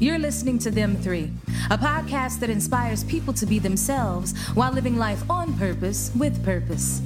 [0.00, 1.30] You're listening to Them Three,
[1.70, 7.02] a podcast that inspires people to be themselves while living life on purpose with purpose.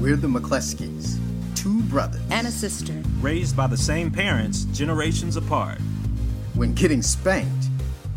[0.00, 1.18] We're the McCleskeys,
[1.54, 2.22] two brothers.
[2.30, 2.94] And a sister.
[3.20, 5.76] Raised by the same parents, generations apart.
[6.54, 7.66] When getting spanked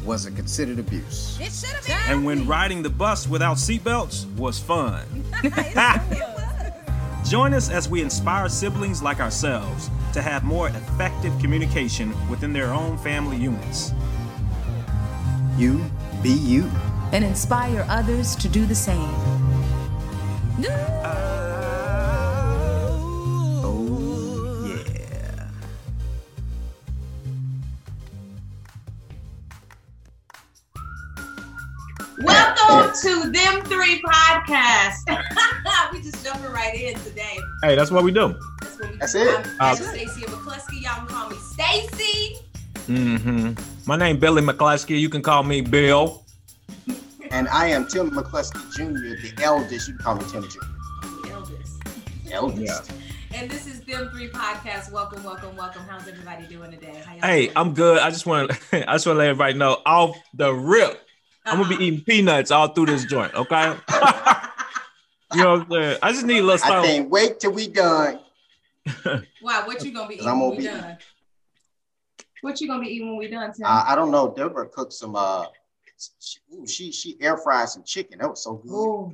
[0.05, 1.38] wasn't considered abuse.
[1.41, 1.97] It should have been.
[2.07, 5.04] And when riding the bus without seatbelts was fun.
[7.26, 12.71] Join us as we inspire siblings like ourselves to have more effective communication within their
[12.71, 13.91] own family units.
[15.58, 15.80] You
[16.22, 16.70] be you.
[17.14, 18.98] And inspire others to do the same.
[23.63, 25.48] Oh, yeah.
[32.20, 35.05] Welcome to Them Three Podcast.
[35.94, 37.40] we just jumping right in today.
[37.63, 38.35] Hey, that's what we do.
[38.60, 39.38] That's what we That's it.
[39.38, 40.82] I'm, Uh, I'm McCleskey.
[40.82, 42.40] Y'all can call me Stacy.
[42.88, 43.74] Mm-hmm.
[43.88, 45.00] My name Billy McCleskey.
[45.00, 46.24] You can call me Bill.
[47.32, 49.88] And I am Tim McCleskey Jr., the eldest.
[49.88, 50.60] You can call me Tim Jr.
[51.24, 51.82] The eldest.
[52.32, 52.91] Eldest.
[53.34, 54.91] And this is Them Three Podcast.
[54.91, 55.84] Welcome, welcome, welcome.
[55.88, 57.02] How's everybody doing today?
[57.06, 57.58] How y'all Hey, doing?
[57.58, 58.00] I'm good.
[58.00, 61.02] I just want to I just want to let everybody know off the rip.
[61.46, 61.84] I'm gonna be Uh-huh.
[61.84, 63.76] eating peanuts all through this joint, okay?
[65.34, 66.00] you know what I'm saying?
[66.02, 68.19] I just need a little I can't wait till we done.
[69.41, 69.62] Why?
[69.66, 70.16] What you gonna be?
[70.16, 70.97] eating I'm gonna we be- done?
[72.46, 73.66] What you gonna be eating when we done, Tim?
[73.66, 74.31] Uh, I don't know.
[74.31, 75.16] Deborah cooked some.
[75.16, 75.47] Uh,
[76.19, 78.19] she, ooh, she she air fried some chicken.
[78.19, 78.72] That was so good.
[78.72, 79.13] Ooh.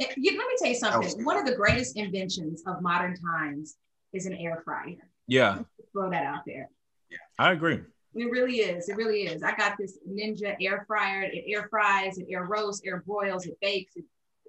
[0.00, 1.22] Eh, you- let me tell you something.
[1.26, 3.76] One of the greatest inventions of modern times
[4.14, 4.96] is an air fryer.
[5.26, 5.58] Yeah,
[5.92, 6.70] Throw that out there.
[7.10, 7.80] Yeah, I agree.
[8.14, 8.88] It really is.
[8.88, 9.42] It really is.
[9.42, 11.24] I got this Ninja air fryer.
[11.30, 14.04] It air fries, it air roasts, air broils, it bakes, it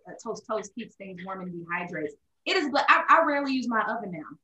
[0.08, 2.14] uh, toast toast, keeps things warm and dehydrates.
[2.46, 4.38] It is, but I, I rarely use my oven now.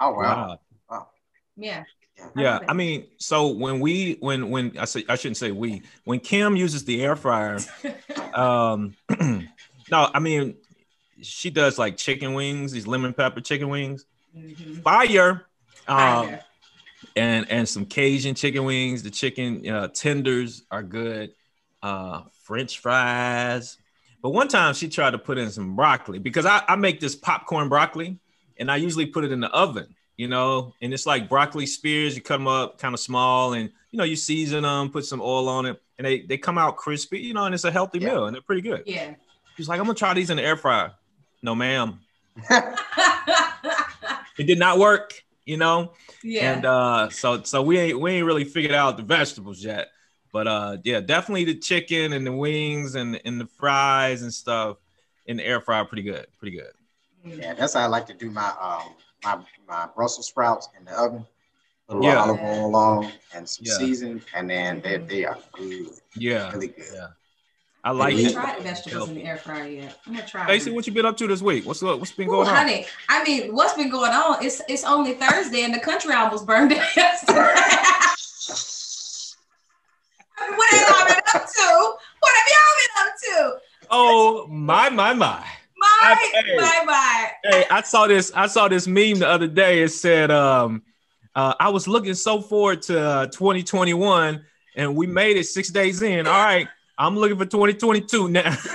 [0.00, 0.16] Oh wow.
[0.48, 0.60] Wow.
[1.58, 1.84] Yeah.
[2.36, 2.60] Yeah.
[2.68, 6.56] I mean, so when we when when I say I shouldn't say we when Kim
[6.56, 7.58] uses the air fryer,
[8.34, 8.94] um,
[9.90, 10.56] no, I mean
[11.22, 14.04] she does like chicken wings, these lemon pepper chicken wings,
[14.36, 14.82] Mhm.
[14.82, 15.46] fire,
[15.88, 16.40] um, Fire.
[17.16, 19.02] and and some Cajun chicken wings.
[19.02, 21.32] The chicken uh, tenders are good,
[21.82, 23.78] uh, French fries.
[24.22, 27.14] But one time she tried to put in some broccoli because I, I make this
[27.14, 28.18] popcorn broccoli,
[28.58, 29.94] and I usually put it in the oven.
[30.18, 32.14] You know, and it's like broccoli spears.
[32.16, 35.22] You cut them up kind of small, and you know you season them, put some
[35.22, 37.20] oil on it, and they they come out crispy.
[37.20, 38.08] You know, and it's a healthy Yeah.
[38.08, 38.82] meal, and they're pretty good.
[38.84, 39.14] Yeah.
[39.56, 40.92] She's like, I'm gonna try these in the air fryer.
[41.40, 42.00] No, ma'am,
[42.50, 45.22] it did not work.
[45.44, 45.92] You know,
[46.22, 46.52] yeah.
[46.52, 49.88] and uh, so so we ain't we ain't really figured out the vegetables yet.
[50.30, 54.76] But uh, yeah, definitely the chicken and the wings and and the fries and stuff
[55.26, 56.72] in the air fryer, pretty good, pretty good.
[57.24, 60.92] Yeah, that's how I like to do my um my my Brussels sprouts in the
[60.92, 61.26] oven.
[61.90, 62.20] A little Yeah.
[62.20, 63.78] olive oil on and some Yeah.
[63.78, 66.86] seasoning, and then they they are good, Yeah, really good.
[66.92, 67.08] yeah.
[67.84, 68.34] I I like haven't it.
[68.34, 70.00] tried the vegetables in the air fryer yet.
[70.06, 70.44] I'm gonna try.
[70.44, 71.64] Stacey, what you been up to this week?
[71.64, 71.98] What's up?
[71.98, 72.54] What's been Ooh, going on?
[72.56, 74.44] honey, I mean, what's been going on?
[74.44, 77.38] It's it's only Thursday and the country almost burned down yesterday.
[80.56, 81.94] what have y'all been up to?
[82.20, 83.60] What have y'all been up to?
[83.90, 85.46] Oh my my my!
[86.00, 86.56] My, Hey.
[86.56, 87.30] my, my.
[87.44, 88.32] Hey, I saw this.
[88.34, 89.82] I saw this meme the other day.
[89.82, 90.82] It said, um,
[91.34, 94.44] uh, "I was looking so forward to uh, 2021,
[94.76, 96.26] and we made it six days in.
[96.26, 98.56] All right, I'm looking for 2022 now."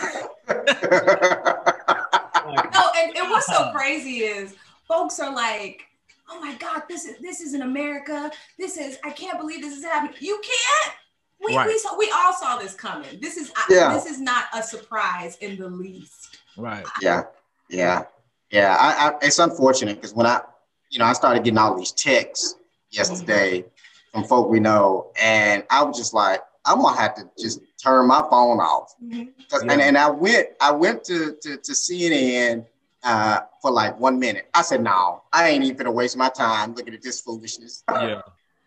[2.46, 4.56] No, and, and what's so crazy is
[4.88, 5.84] folks are like,
[6.30, 8.30] oh my God, this is this is in America.
[8.60, 10.16] This is I can't believe this is happening.
[10.20, 10.96] You can't.
[11.44, 11.68] We, Right.
[11.68, 13.20] we, saw, we all saw this coming.
[13.22, 13.94] This is Yeah.
[13.94, 16.38] this is not a surprise in the least.
[16.58, 16.86] Right.
[17.02, 17.24] yeah,
[17.70, 18.04] yeah,
[18.52, 18.76] yeah.
[18.80, 20.42] I, I it's unfortunate because when I,
[20.90, 22.56] you know, I started getting all these texts
[22.92, 23.66] yesterday
[24.12, 28.08] from folk we know, and I was just like, I'm gonna have to just turn
[28.08, 28.94] my phone off.
[29.02, 29.72] and, Yeah.
[29.80, 32.66] and I went I went to to, to CNN
[33.04, 34.50] uh, for like one minute.
[34.54, 37.84] I said, no, I ain't even gonna waste my time looking at this foolishness.
[37.92, 38.22] Yeah,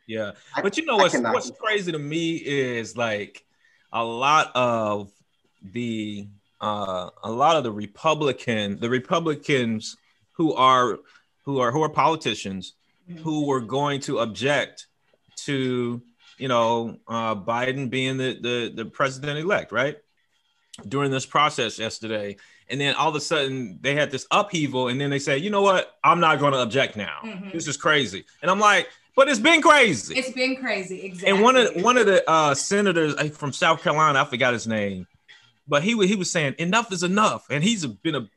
[0.06, 0.32] yeah.
[0.55, 3.44] I- But you know what's what's crazy to me is like
[3.93, 5.11] a lot of
[5.62, 6.28] the
[6.61, 9.97] uh, a lot of the Republican the Republicans
[10.32, 10.99] who are
[11.44, 12.75] who are who are politicians
[13.19, 14.87] who were going to object
[15.37, 16.03] to
[16.38, 19.97] you know uh, Biden being the the, the president elect, right?
[20.87, 22.37] During this process yesterday,
[22.69, 25.49] and then all of a sudden they had this upheaval, and then they say, you
[25.49, 27.20] know what, I'm not going to object now.
[27.25, 27.52] Mhm.
[27.52, 30.14] This is crazy, and I'm like, but it's been crazy.
[30.19, 31.00] It's been crazy.
[31.06, 31.31] Exactly.
[31.31, 34.67] and one of one of the uh, senators uh, from South Carolina, I forgot his
[34.67, 35.06] name,
[35.68, 38.28] but he he was saying enough is enough, and he's been a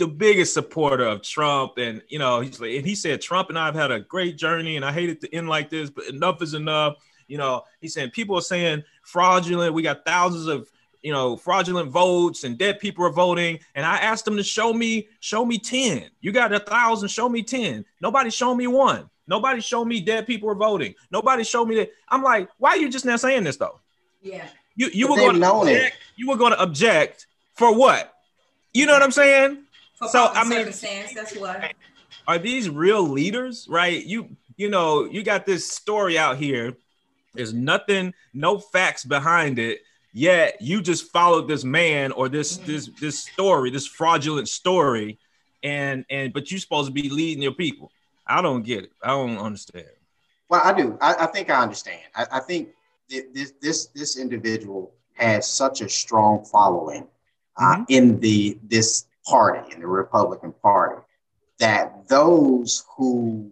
[0.00, 3.58] the biggest supporter of Trump, and you know, he's like, and he said Trump and
[3.58, 6.06] I have had a great journey, and I hate it to end like this, but
[6.06, 6.96] enough is enough.
[7.28, 9.74] You know, he's saying people are saying fraudulent.
[9.74, 10.68] We got thousands of
[11.02, 13.58] you know fraudulent votes and dead people are voting.
[13.74, 17.28] And i asked them to show me show me 10 you got a thousand show
[17.28, 19.08] me 10 nobody showed me one.
[19.26, 20.94] Nobody showed me dead people are voting.
[21.12, 21.90] Nobody showed me that.
[22.08, 23.80] I'm like why are you just now saying this though?
[24.22, 24.46] Yeah.
[24.80, 25.76] You you were going to known it.
[25.76, 28.14] object, you were going to object for what
[28.72, 29.64] you know what i'm saying
[29.98, 31.72] For So, pomp I and mean- that's what.
[32.26, 36.76] are these real leaders right you you know you got this story out here
[37.34, 39.80] there's nothing no facts behind it
[40.12, 42.64] yet you just followed this man or this Mhm.
[42.66, 45.18] this this story this fraudulent story
[45.62, 47.92] and and but you're supposed to be leading your people
[48.26, 49.86] i don't get it i don't understand
[50.48, 50.98] Well, I do.
[51.00, 52.00] I, I think I understand.
[52.20, 52.74] I, I think thi-
[53.34, 57.06] this this this individual has such a strong following
[57.56, 57.84] uh, Mhm.
[57.88, 61.02] in the this party, in the Republican Party,
[61.58, 63.50] that those who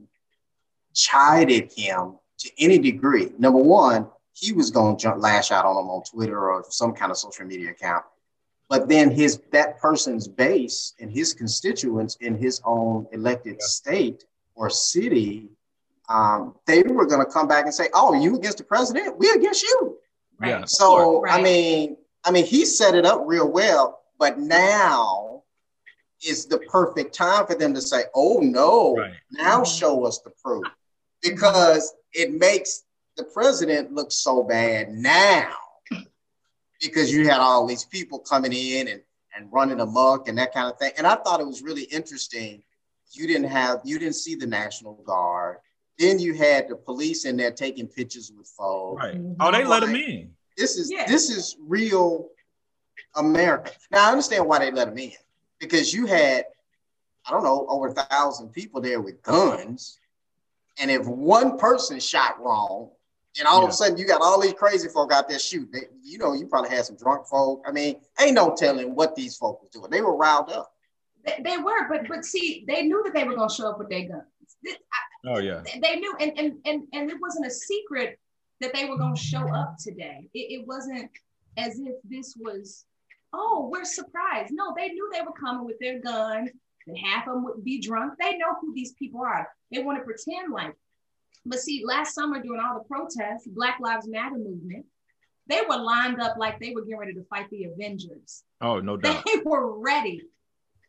[0.94, 5.90] chided him to any degree, number one, he was going to lash out on them
[5.90, 8.04] on Twitter or some kind of social media account.
[8.68, 13.66] But then his that person's base and his constituents in his own elected Yeah.
[13.66, 15.50] state or city
[16.08, 19.18] um, they were going to come back and say, "Oh, you against the president?
[19.18, 19.98] We against you."
[20.38, 20.50] Right.
[20.50, 20.64] Yeah.
[20.66, 21.42] So I Right.
[21.42, 25.42] mean, I mean, he set it up real well, but now
[26.26, 29.14] is the perfect time for them to say, "Oh no, Right.
[29.30, 30.66] now show us the proof,"
[31.22, 32.84] because it makes
[33.16, 35.52] the president look so bad now
[36.80, 39.02] because you had all these people coming in and
[39.36, 40.90] and running amok and that kind of thing.
[40.96, 42.62] And I thought it was really interesting.
[43.12, 45.58] You didn't have you didn't see the National Guard.
[45.98, 49.02] Then you had the police in there taking pictures with folks.
[49.02, 49.36] right Mhm.
[49.40, 51.06] oh they let him in This is Yeah.
[51.06, 52.30] this is real
[53.16, 53.72] America.
[53.90, 55.12] Now I understand why they let him in
[55.58, 56.46] because you had
[57.26, 59.98] I don't know over a thousand people there with guns,
[60.78, 62.90] and if one person shot wrong,
[63.38, 65.70] and all of a sudden you got all these crazy folk out there shooting.
[65.70, 67.62] They, you know, you probably had some drunk folk.
[67.66, 69.90] I mean, ain't no telling what these folk were doing.
[69.90, 70.72] They were riled up.
[71.24, 73.78] They, they were, but but see, they knew that they were going to show up
[73.78, 74.22] with their guns.
[74.62, 74.76] This-
[75.26, 78.18] oh yeah they knew, and and and and it wasn't a secret
[78.60, 80.28] that they were going to show up today.
[80.34, 81.10] It, it wasn't
[81.56, 82.84] as if this was,
[83.32, 84.52] oh, we're surprised.
[84.52, 86.50] No, they knew they were coming with their guns.
[86.86, 88.14] And half of them would be drunk.
[88.18, 89.46] They know who these people are.
[89.70, 90.74] They want to pretend like.
[91.44, 94.86] But see, last summer during all the protests, Black Lives Matter movement,
[95.46, 98.42] they were lined up like they were getting ready to fight the Avengers.
[98.60, 100.20] oh no doubt They were ready.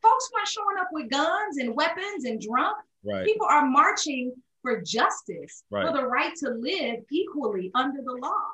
[0.01, 2.77] Folks weren't showing up with guns and weapons and drunk.
[3.03, 5.87] Right People are marching for justice, Right.
[5.87, 8.47] for the right to live equally under the law.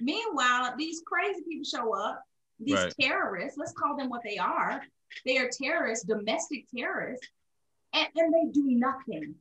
[0.00, 2.22] Meanwhile, these crazy people show up,
[2.58, 2.94] these Right.
[3.00, 4.82] terrorists, let's call them what they are.
[5.26, 7.26] They are terrorists, domestic terrorists,
[7.92, 9.34] and, and they do nothing.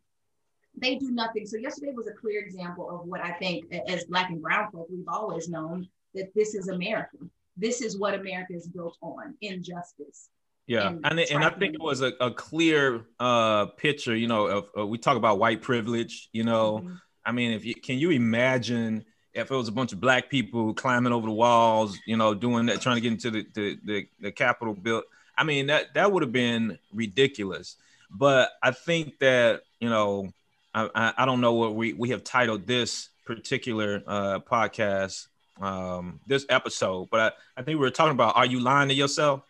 [0.76, 1.46] They do nothing.
[1.46, 4.88] So yesterday was a clear example of what I think as black and brown folk,
[4.90, 7.18] we've always known that this is America.
[7.58, 10.30] This is what America is built on, injustice.
[10.70, 14.16] Yeah, and and and, I think it was a, a clear uh, picture.
[14.16, 16.30] You know, of uh, we talk about white privilege.
[16.32, 17.02] You know, Mhm.
[17.26, 20.76] I mean, if you can you imagine if it was a bunch of black people
[20.76, 24.08] climbing over the walls, you know, doing that, trying to get into the the the,
[24.20, 25.06] the Capitol built.
[25.36, 27.76] I mean, that that would have been ridiculous.
[28.12, 30.32] But I think that you know,
[30.76, 35.30] I I, I don't know what we we have titled this particular uh, podcast,
[35.60, 38.94] um, this episode, but I, I think we were talking about: Are you lying to
[38.94, 39.42] yourself?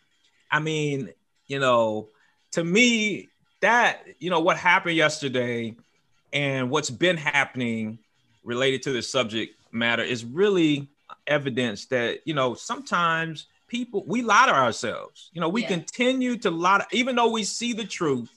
[0.51, 1.09] I mean,
[1.49, 2.07] you know,
[2.51, 3.27] to me,
[3.59, 5.75] that, you know, what happened yesterday
[6.31, 7.99] and what's been happening
[8.45, 10.87] related to this subject matter is really
[11.27, 15.29] evidence that, you know, sometimes people, we lie to ourselves.
[15.33, 15.67] You know, we Yeah.
[15.67, 18.31] continue to lie, to- even though we see the truth,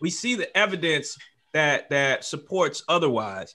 [0.00, 1.16] we see the evidence
[1.52, 3.54] that that supports otherwise,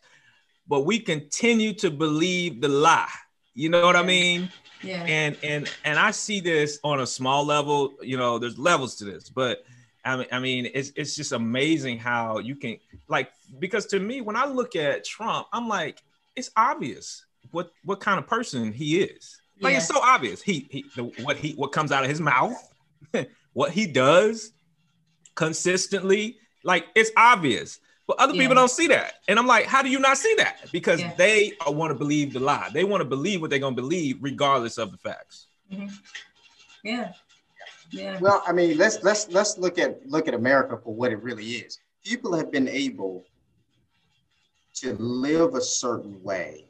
[0.67, 3.07] but we continue to believe the lie.
[3.53, 4.49] You know what I mean?
[4.83, 5.03] Yeah.
[5.03, 7.93] and and and I see this on a small level.
[8.01, 9.63] You know, there's levels to this, but
[10.03, 12.77] I mean, I mean, it's it's just amazing how you can
[13.07, 16.01] like because to me, when I look at Trump, I'm like,
[16.35, 19.39] it's obvious what what kind of person he is.
[19.59, 20.41] Like it's so obvious.
[20.41, 22.55] He he the, what he what comes out of his mouth,
[23.53, 24.51] what he does
[25.35, 27.79] consistently, like it's obvious.
[28.07, 29.13] But other people don't see that.
[29.27, 30.69] And I'm like, how do you not see that?
[30.71, 31.13] Because Yeah.
[31.15, 32.69] they want to believe the lie.
[32.73, 35.47] They want to believe what they're going to believe regardless of the facts.
[36.83, 37.13] Yeah.
[37.91, 38.19] Yeah.
[38.19, 41.45] Well, I mean, let's let's let's look at look at America for what it really
[41.45, 41.79] is.
[42.03, 43.23] People have been able
[44.75, 46.65] to live a certain way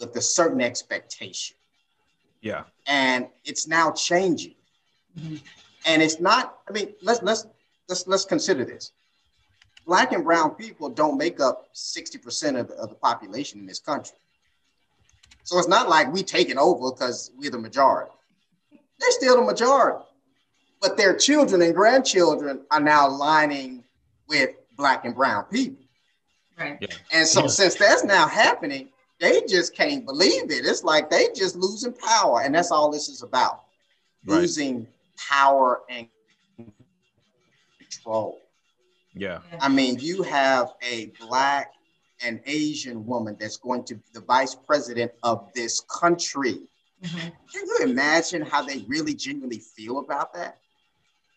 [0.00, 1.56] with a certain expectation,
[2.40, 2.64] Yeah.
[2.86, 4.56] and it's now changing.
[5.18, 5.40] Mhm.
[5.84, 6.58] And it's not.
[6.68, 7.46] I mean, let's let's
[7.88, 8.92] let's let's consider this.
[9.86, 13.78] Black and brown people don't make up 60% of the, of the population in this
[13.78, 14.16] country.
[15.44, 18.10] So it's not like we taking over because we're the majority.
[18.98, 20.04] They're still the majority.
[20.80, 23.84] But their children and grandchildren are now aligning
[24.28, 25.84] with black and brown people.
[26.58, 26.78] Right.
[26.80, 26.88] Yeah.
[27.12, 27.46] And so Yeah.
[27.48, 28.88] since that's now happening,
[29.20, 30.66] they just can't believe it.
[30.66, 32.42] It's like they just losing power.
[32.42, 33.62] And that's all this is about.
[34.26, 34.40] Right.
[34.40, 36.08] Losing power and
[37.78, 38.40] control.
[39.16, 39.38] Yeah.
[39.60, 41.72] I mean, you have a black
[42.22, 46.60] and Asian woman that's going to be the vice president of this country.
[47.02, 47.32] Mhm.
[47.52, 50.58] Can you imagine how they really genuinely feel about that?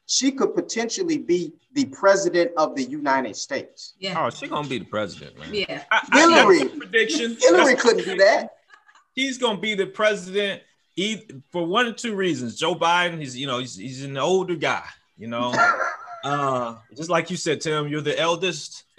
[0.05, 3.93] She could potentially be the president of the United States.
[3.99, 4.25] Yeah.
[4.25, 5.53] Oh, she's gonna be the president, man.
[5.53, 5.83] Yeah.
[5.91, 6.59] I, I, Hillary.
[6.59, 7.37] that's a prediction.
[7.39, 8.55] Hillary couldn't do that.
[9.13, 10.63] he's gonna be the president
[10.95, 12.57] e- for one or two reasons.
[12.57, 14.85] Joe Biden, he's you know he's, he's an older guy,
[15.17, 15.53] you know.
[16.23, 18.83] Uh, just like you said, Tim, you're the eldest.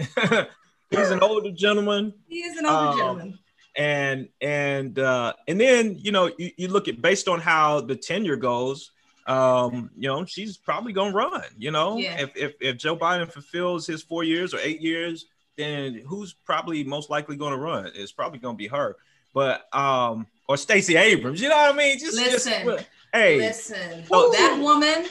[0.90, 3.38] he's an older gentleman, He is an older Um, gentleman.
[3.76, 7.96] and and uh, and then you know you, you look at based on how the
[7.96, 8.90] tenure goes.
[9.26, 11.42] Um, you know, she's probably gonna run.
[11.58, 12.20] You know, Yeah.
[12.20, 16.82] if, if if Joe Biden fulfills his four years or eight years, then who's probably
[16.84, 17.90] most likely gonna run?
[17.94, 18.96] It's probably gonna be her.
[19.32, 21.40] But um, or Stacey Abrams.
[21.40, 21.98] You know what I mean?
[21.98, 22.64] Just Listen.
[22.64, 24.32] Just, hey, Listen, Oh.
[24.32, 25.06] that woman,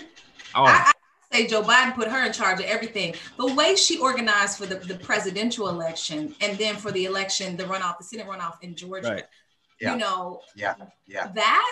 [0.56, 0.92] oh, I, I
[1.32, 3.14] say Joe Biden put her in charge of everything.
[3.38, 7.66] The way she organized for the, the presidential election and then for the election, the
[7.66, 9.26] runoff, the Senate runoff in Georgia, Right.
[9.80, 9.94] Yeah.
[9.94, 10.76] you know, Yeah,
[11.08, 11.28] yeah.
[11.28, 11.72] that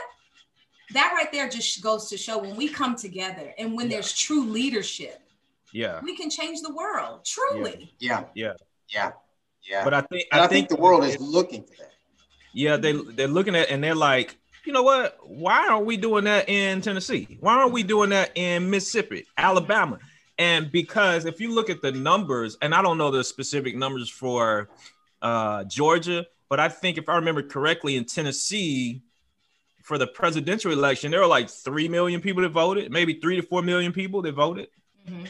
[0.93, 3.97] that right there just goes to show when we come together and when Yeah.
[3.97, 5.21] there's true leadership,
[5.73, 7.25] yeah, we can change the world.
[7.25, 7.93] Truly.
[7.99, 8.53] Yeah, yeah.
[8.89, 9.11] yeah,
[9.69, 9.83] yeah.
[9.83, 11.91] But I think and I think the world is looking for that.
[12.53, 14.37] Yeah, they they're looking at and they're like,
[14.67, 15.17] you know what?
[15.23, 17.37] Why aren't we doing that in Tennessee?
[17.39, 19.97] Why aren't we doing that in Mississippi, Alabama?
[20.37, 24.09] And because if you look at the numbers, and I don't know the specific numbers
[24.09, 24.67] for
[25.21, 29.01] uh, Georgia, but I think if I remember correctly, in Tennessee,
[29.83, 33.41] for the presidential election, there were like three million people that voted, maybe three to
[33.41, 34.67] four million people that voted.
[35.09, 35.29] Mhm.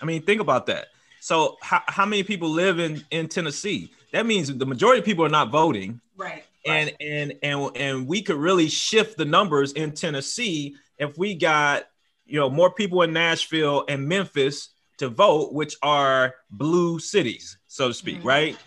[0.00, 0.86] I mean, think about that.
[1.20, 3.92] So, how, how many people live in in Tennessee?
[4.12, 6.44] That means the majority of people are not voting Right.
[6.66, 11.84] And and and and we could really shift the numbers in Tennessee if we got
[12.26, 17.88] you know more people in Nashville and Memphis to vote, which are blue cities, so
[17.88, 18.24] to speak, Mhm.
[18.24, 18.58] right?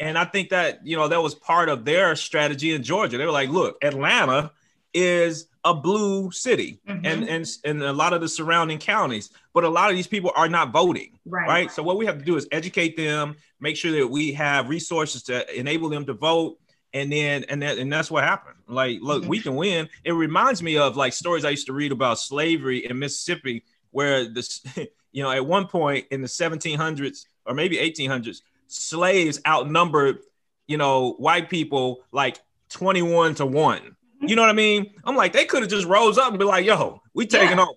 [0.00, 3.18] And I think that you know that was part of their strategy in Georgia.
[3.18, 4.50] They were like, look, Atlanta
[4.94, 7.28] is a blue city, and Mhm.
[7.28, 10.48] and and a lot of the surrounding counties, but a lot of these people are
[10.48, 11.46] not voting Right.
[11.48, 11.70] right?
[11.72, 15.22] So what we have to do is educate them, make sure that we have resources
[15.24, 16.58] to enable them to vote,
[16.94, 18.56] and then and that, and that's what happened.
[18.68, 19.28] Like, look, Mhm.
[19.28, 19.88] we can win.
[20.04, 24.28] It reminds me of like stories I used to read about slavery in Mississippi, where
[24.28, 24.62] this,
[25.12, 30.18] you know, at one point in the 1700s or maybe 1800s, slaves outnumbered,
[30.66, 32.38] you know, white people like
[32.70, 33.96] 21 to one.
[34.20, 34.94] You know what I mean?
[35.04, 37.64] I'm like, they could have just rose up and be like, "Yo, we taking Yeah.
[37.64, 37.76] off."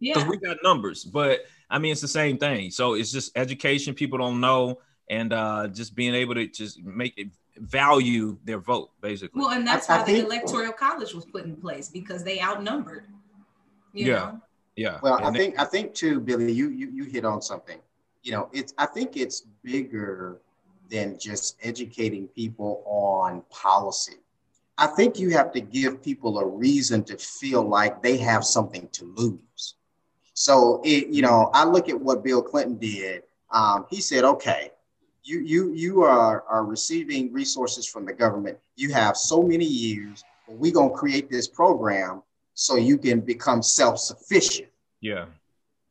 [0.00, 0.28] because Yeah.
[0.30, 1.04] we got numbers.
[1.04, 2.70] But I mean, it's the same thing.
[2.70, 3.94] So it's just education.
[3.94, 4.78] People don't know,
[5.08, 7.28] and uh, just being able to just make it
[7.60, 9.40] value their vote, basically.
[9.40, 12.24] Well, and that's I- I why the think- electoral college was put in place because
[12.24, 13.04] they outnumbered.
[13.92, 14.14] You Yeah.
[14.14, 14.40] know?
[14.76, 14.98] yeah.
[15.02, 17.78] Well, I And think I think too, Billy, you you you hit on something.
[18.22, 20.40] You know, it's I think it's bigger
[20.88, 24.16] than just educating people on policy.
[24.78, 28.88] I think you have to give people a reason to feel like they have something
[28.92, 29.74] to lose.
[30.34, 33.24] So it, you know, I look at what Bill Clinton did.
[33.50, 34.72] Um, he said, okay,
[35.22, 38.58] you you you are are receiving resources from the government.
[38.76, 42.22] You have so many years, but we're gonna create this program
[42.54, 44.68] so you can become self-sufficient
[45.00, 45.26] yeah.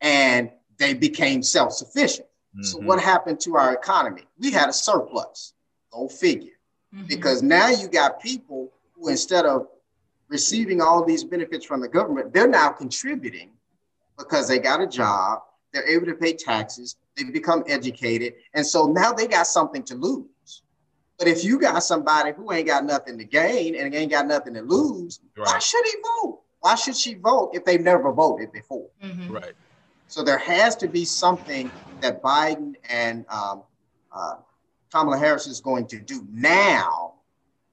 [0.01, 2.27] and they became self-sufficient.
[2.61, 2.85] So Mhm.
[2.85, 4.23] what happened to our economy?
[4.39, 5.53] We had a surplus.
[5.91, 6.57] Go figure.
[6.93, 7.07] Mhm.
[7.07, 9.67] Because now you got people who instead of
[10.27, 13.51] receiving all these benefits from the government, they're now contributing
[14.17, 18.87] because they got a job, they're able to pay taxes, they become educated, and so
[18.87, 20.63] now they got something to lose.
[21.17, 24.53] But if you got somebody who ain't got nothing to gain and ain't got nothing
[24.53, 26.41] to lose, why should he vote?
[26.61, 28.87] Why should she vote if they've never voted before?
[29.03, 29.29] Mhm.
[29.29, 29.53] Right.
[30.07, 31.71] So there has to be something
[32.01, 33.63] that Biden and um,
[34.11, 34.35] uh,
[34.91, 37.15] Kamala Harris is going to do now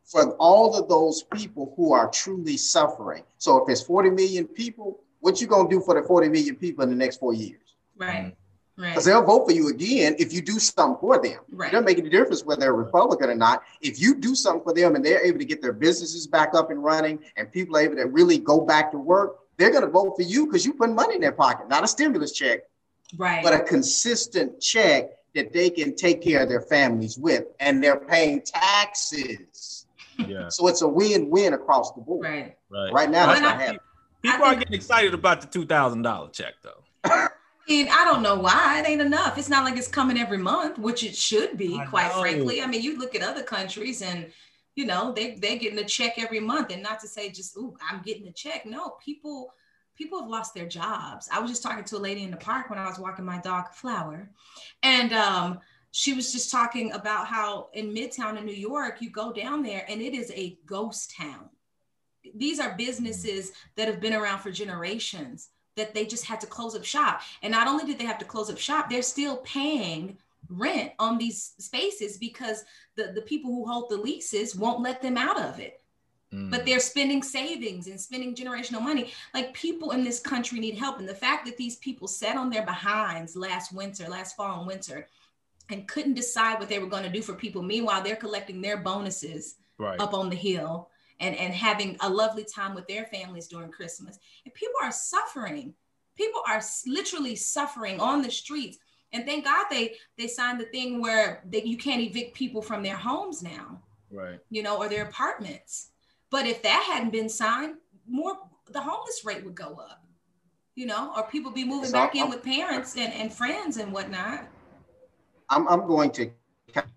[0.05, 3.23] for all of those people who are truly suffering.
[3.39, 6.85] So if it's 40 million people, what you gonna do for the 40 million people
[6.85, 7.66] in the next four years?
[7.97, 8.37] Right.
[8.79, 8.91] Right.
[8.91, 11.39] Because they'll vote for you again if you do something for them.
[11.51, 11.69] Right.
[11.69, 13.63] It doesn't make any difference whether they're Republican or not.
[13.81, 16.71] If you do something for them and they're able to get their businesses back up
[16.71, 19.89] and running and people are able to really go back to work, they're going to
[19.91, 22.61] vote for you because you put money in their pocket, not a stimulus check.
[23.17, 23.43] right.
[23.43, 28.01] but a consistent check that they can take care of their families with, and they're
[28.01, 29.87] paying taxes.
[30.19, 30.49] Yeah.
[30.49, 32.27] So it's a win-win across the board.
[32.27, 32.57] right.
[32.71, 32.93] Right.
[32.93, 33.81] Right now, Well, that's not happening.
[34.23, 36.83] People I are getting excited about the two thousand dollar check though.
[37.69, 39.39] And I don't know why it ain't enough.
[39.39, 42.21] It's not like it's coming every month, which it should be, I quite know.
[42.21, 42.63] frankly.
[42.63, 44.31] I mean, you look at other countries and
[44.77, 47.77] you know they they're getting a check every month, and not to say just ooh,
[47.89, 48.67] I'm getting a check.
[48.67, 49.53] No, people
[49.97, 51.29] people have lost their jobs.
[51.33, 53.39] I was just talking to a lady in the park when I was walking my
[53.39, 54.31] dog Flower,
[54.83, 59.33] and um, she was just talking about how in Midtown in New York, you go
[59.33, 61.49] down there and it is a ghost town.
[62.35, 66.75] These are businesses that have been around for generations that they just had to close
[66.75, 67.23] up shop.
[67.43, 70.19] And not only did they have to close up shop, they're still paying
[70.49, 72.65] rent on these spaces because
[72.97, 75.81] the, the people who hold the leases won't let them out of it.
[76.33, 76.51] Mm.
[76.51, 79.13] But they're spending savings and spending generational money.
[79.35, 80.99] Like people in this country need help.
[80.99, 84.67] And the fact that these people sat on their behinds last winter, last fall and
[84.67, 85.09] winter,
[85.69, 87.63] and couldn't decide what they were going to do for people.
[87.63, 90.01] Meanwhile, they're collecting their bonuses right.
[90.01, 94.19] up on the hill and, and having a lovely time with their families during Christmas.
[94.45, 95.75] And people are suffering.
[96.17, 98.79] People are literally suffering on the streets.
[99.13, 102.83] And thank God they they signed the thing where they, you can't evict people from
[102.83, 103.81] their homes now,
[104.11, 104.39] Right.
[104.51, 105.91] you know, or their apartments.
[106.31, 107.77] But if that hadn't been signed,
[108.09, 108.35] more
[108.71, 110.05] the homeless rate would go up,
[110.75, 113.77] you know, or people be moving So back in I'm- with parents and, and friends
[113.77, 114.49] and whatnot.
[115.49, 116.31] I'm, I'm going to
[116.73, 116.89] kind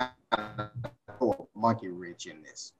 [1.22, 2.74] of monkey wrench in this.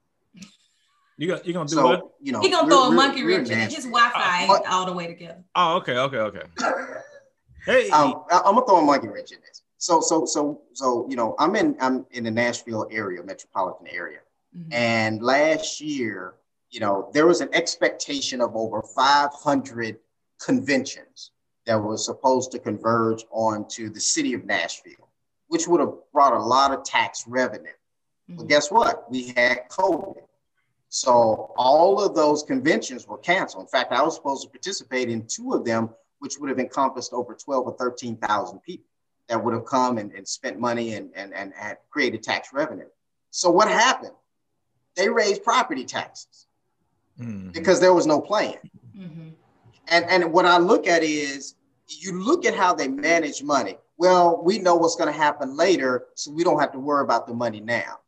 [1.20, 2.12] You got you gonna do So, what?
[2.22, 3.58] you know, He gonna throw a monkey wrench in.
[3.58, 5.44] His Wi-Fi But- ain't all the way together.
[5.54, 6.42] Oh, okay, okay, okay.
[7.66, 9.60] Hey, um, I- I'm gonna throw a monkey wrench in this.
[9.76, 14.20] So, so, so, so, you know, I'm in, I'm in the Nashville area, metropolitan area,
[14.56, 14.72] Mhm.
[14.72, 16.36] and last year,
[16.70, 19.98] you know, there was an expectation of over 500
[20.42, 21.32] conventions
[21.66, 25.10] that was supposed to converge onto the city of Nashville,
[25.48, 27.72] which would have brought a lot of tax revenue.
[28.30, 28.48] Well, Mhm.
[28.48, 29.10] guess what?
[29.10, 30.22] We had COVID.
[30.90, 33.62] So all of those conventions were canceled.
[33.62, 37.12] In fact, I was supposed to participate in two of them, which would have encompassed
[37.12, 38.86] over 12 or 13,000 people
[39.28, 42.88] that would have come and, and spent money and, and, and had created tax revenue.
[43.30, 44.14] So what happened?
[44.96, 46.46] They raised property taxes
[47.20, 47.52] Mhm.
[47.52, 48.58] because there was no plan.
[48.96, 49.34] Mhm.
[49.88, 51.54] And, and what I look at is
[51.86, 53.78] you look at how they manage money.
[53.96, 57.28] Well, we know what's going to happen later, so we don't have to worry about
[57.28, 57.98] the money now.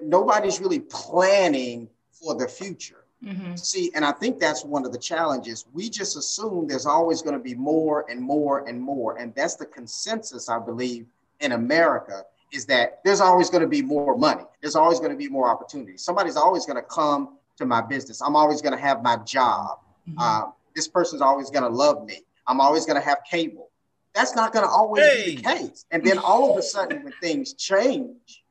[0.00, 1.88] Nobody's really planning
[2.24, 3.04] for the future.
[3.22, 3.58] Mhm.
[3.58, 5.66] See, and I think that's one of the challenges.
[5.72, 9.16] We just assume there's always going to be more and more and more.
[9.16, 11.06] And that's the consensus, I believe,
[11.40, 14.44] in America is that there's always going to be more money.
[14.60, 16.04] There's always going to be more opportunities.
[16.04, 18.20] Somebody's always going to come to my business.
[18.20, 19.78] I'm always going to have my job.
[20.08, 20.18] Mhm.
[20.20, 22.24] Um, this person's always going to love me.
[22.46, 23.70] I'm always going to have cable.
[24.14, 25.86] That's not going to always be the case.
[25.90, 28.44] And then all of a sudden, when things change,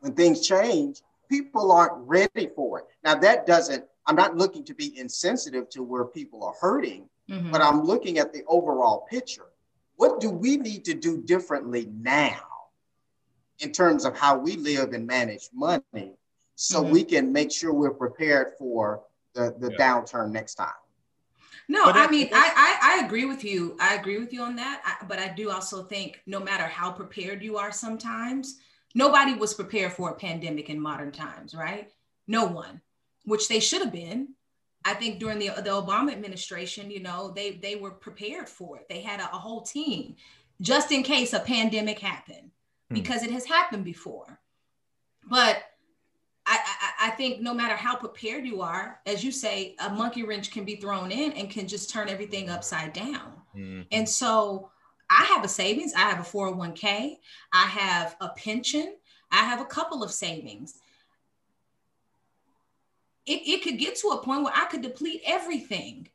[0.00, 2.86] when things change, people aren't ready for it.
[3.04, 7.52] Now, that doesn't, I'm not looking to be insensitive to where people are hurting, Mhm.
[7.52, 9.46] but I'm looking at the overall picture.
[9.94, 12.42] What do we need to do differently now
[13.60, 16.16] in terms of how we live and manage money
[16.56, 16.90] so Mhm.
[16.90, 19.78] we can make sure we're prepared for the, the Yeah.
[19.78, 20.74] downturn next time?
[21.68, 22.70] No, But I mean, I, I
[23.02, 23.76] I agree with you.
[23.78, 24.82] I agree with you on that.
[24.84, 28.58] I, but I do also think no matter how prepared you are, sometimes
[28.94, 31.90] nobody was prepared for a pandemic in modern times, right?
[32.26, 32.80] No one,
[33.24, 34.34] which they should have been.
[34.84, 38.88] I think during the the Obama administration, you know, they they were prepared for it.
[38.88, 40.16] They had a, a whole team
[40.60, 42.50] just in case a pandemic happened
[42.88, 42.94] Hmm.
[42.94, 44.40] because it has happened before.
[45.28, 45.62] But
[46.46, 50.24] I, I, I think no matter how prepared you are, as you say, a monkey
[50.24, 53.32] wrench can be thrown in and can just turn everything upside down.
[53.54, 53.86] Mhm.
[53.92, 54.70] And so
[55.10, 57.18] I have a savings, I have a 401k,
[57.52, 58.94] I have a pension,
[59.32, 60.78] I have a couple of savings.
[63.26, 66.08] It, it could get to a point where I could deplete everything.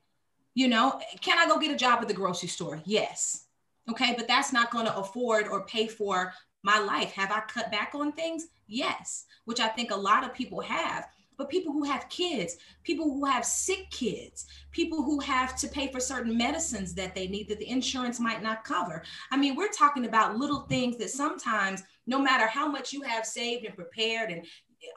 [0.54, 2.82] You know, can I go get a job at the grocery store?
[2.86, 3.46] Yes.
[3.90, 7.12] Okay, but that's not going to afford or pay for my life.
[7.12, 8.48] Have I cut back on things?
[8.68, 11.06] Yes, which I think a lot of people have.
[11.38, 15.92] But people who have kids, people who have sick kids, people who have to pay
[15.92, 19.04] for certain medicines that they need that the insurance might not cover.
[19.32, 23.26] I mean, we're talking about little things that sometimes, no matter how much you have
[23.26, 24.46] saved and prepared and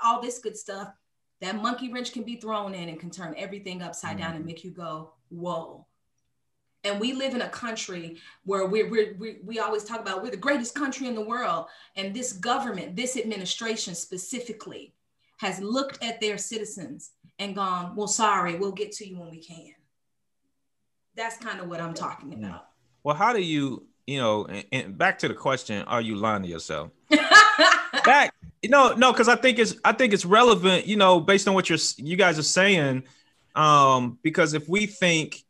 [0.03, 0.92] all this good stuff,
[1.40, 4.46] that monkey wrench can be thrown in and can turn everything upside down and mm-hmm.
[4.46, 5.87] make you go, whoa.
[6.85, 10.31] And we live in a country where we're, we're, we we always talk about we're
[10.31, 11.66] the greatest country in the world.
[11.96, 14.94] And this government, this administration specifically,
[15.38, 19.42] has looked at their citizens and gone, well, sorry, we'll get to you when we
[19.42, 19.72] can.
[21.16, 22.68] That's kind of what I'm talking about.
[23.03, 26.42] well, how do you, you know, and, and back to the question, are you lying
[26.42, 26.90] to yourself?
[28.05, 31.46] back, you no, no, because I think it's I think it's relevant, you know, based
[31.46, 33.05] on what you're you guys are saying.
[33.55, 35.44] Um, because if we think,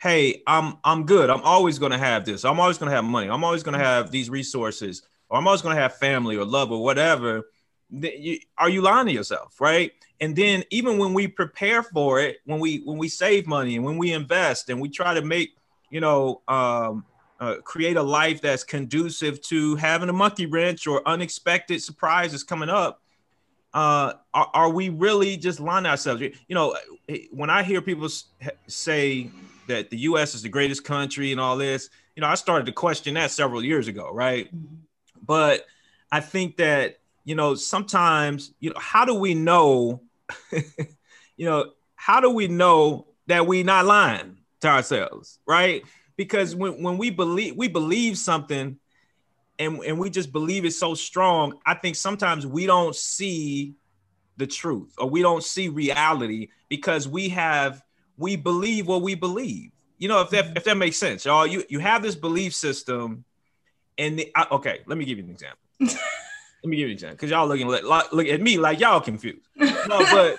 [0.00, 3.44] hey, I'm I'm good, I'm always gonna have this, I'm always gonna have money, I'm
[3.44, 7.44] always gonna have these resources, or I'm always gonna have family or love or whatever.
[7.92, 9.92] You, are you lying to yourself, right?
[10.20, 13.84] And then even when we prepare for it, when we when we save money and
[13.84, 15.50] when we invest and we try to make,
[15.90, 17.04] you know, um,
[17.40, 22.68] uh, create a life that's conducive to having a monkey wrench or unexpected surprises coming
[22.68, 23.02] up
[23.74, 26.76] uh, are, are, we really just lying to ourselves you know
[27.30, 28.08] when i hear people
[28.66, 29.30] say
[29.66, 32.72] that the us is the greatest country and all this you know i started to
[32.72, 34.74] question that several years ago right mm-hmm.
[35.26, 35.66] but
[36.10, 40.00] i think that you know sometimes you know how do we know
[40.52, 45.84] you know how do we know that we not lying to ourselves right
[46.16, 48.78] because when, when we believe we believe something
[49.58, 53.74] and, and we just believe it so strong, I think sometimes we don't see
[54.36, 57.82] the truth or we don't see reality because we have
[58.16, 59.70] we believe what we believe.
[59.98, 60.56] You know, if that mm-hmm.
[60.56, 61.46] if that makes sense, y'all.
[61.46, 63.24] You you have this belief system,
[63.98, 65.58] and the, I, okay, let me give you an example.
[66.62, 69.00] let me give you an example because y'all looking like, look at me like y'all
[69.00, 69.48] confused.
[69.56, 70.36] No, but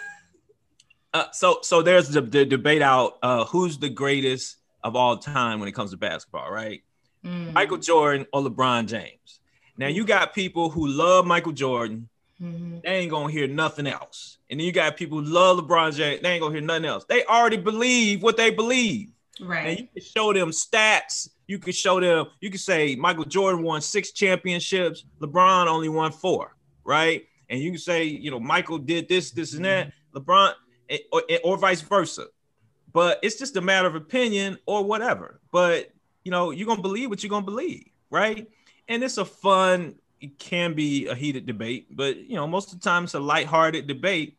[1.14, 5.60] uh, so so there's the, the debate out uh, who's the greatest of all time
[5.60, 6.84] when it comes to basketball, right?
[7.26, 7.54] Mm.
[7.54, 9.40] Michael Jordan or LeBron James.
[9.78, 12.08] Now you got people who love Michael Jordan,
[12.42, 12.80] mm-hmm.
[12.84, 14.38] they ain't gonna hear nothing else.
[14.50, 17.06] And then you got people who love LeBron James, they ain't gonna hear nothing else.
[17.06, 19.10] They already believe what they believe.
[19.42, 19.68] Right.
[19.68, 21.30] And you can show them stats.
[21.48, 26.12] You can show them, you can say Michael Jordan won six championships, LeBron only won
[26.12, 27.26] four, right?
[27.50, 30.20] And you can say, you know, Michael did this, this, and that, mm-hmm.
[30.20, 30.54] LeBron,
[31.12, 32.28] or, or vice versa
[32.94, 35.42] but it's just a matter of opinion or whatever.
[35.52, 35.92] But
[36.24, 38.48] you know, you're gonna believe what you're gonna believe, right?
[38.88, 42.80] And it's a fun, it can be a heated debate, but you know, most of
[42.80, 44.38] the time it's a lighthearted debate.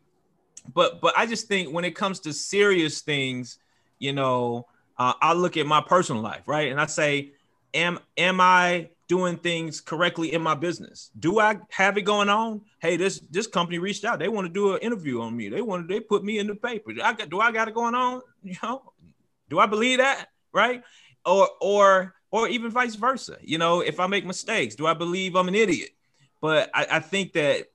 [0.73, 3.59] But but I just think when it comes to serious things,
[3.99, 4.65] you know,
[4.97, 6.71] uh, I look at my personal life, right?
[6.71, 7.33] And I say,
[7.73, 11.11] am am I doing things correctly in my business?
[11.19, 12.61] Do I have it going on?
[12.79, 14.19] Hey, this this company reached out.
[14.19, 15.49] They want to do an interview on me.
[15.49, 16.91] They wanted they put me in the paper.
[17.03, 18.21] I got do I got it going on?
[18.43, 18.93] You know,
[19.49, 20.27] do I believe that?
[20.53, 20.83] Right?
[21.25, 23.37] Or or or even vice versa.
[23.41, 25.89] You know, if I make mistakes, do I believe I'm an idiot?
[26.41, 27.71] But I, I think that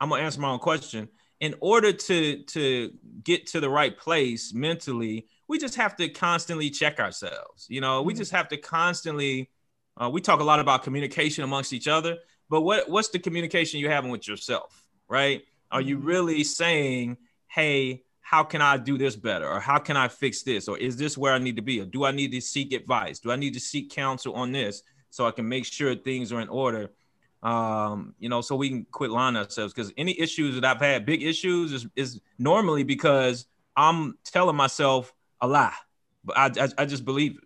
[0.00, 1.08] I'm gonna answer my own question.
[1.40, 2.92] In order to to
[3.24, 7.66] get to the right place mentally, we just have to constantly check ourselves.
[7.68, 8.18] You know, we mm-hmm.
[8.18, 9.50] just have to constantly
[10.00, 13.80] uh, we talk a lot about communication amongst each other, but what what's the communication
[13.80, 15.42] you're having with yourself, right?
[15.70, 16.06] Are you mm-hmm.
[16.06, 20.68] really saying, "Hey, how can I do this better?" or "How can I fix this?"
[20.68, 23.20] or "Is this where I need to be?" or "Do I need to seek advice?
[23.20, 26.40] Do I need to seek counsel on this so I can make sure things are
[26.40, 26.90] in order?"
[27.42, 31.04] Um, you know, so we can quit lying ourselves because any issues that I've had,
[31.04, 33.44] big issues, is, is normally because
[33.76, 35.12] I'm telling myself
[35.44, 35.74] a lie,
[36.24, 37.44] but I, I, I just believe it.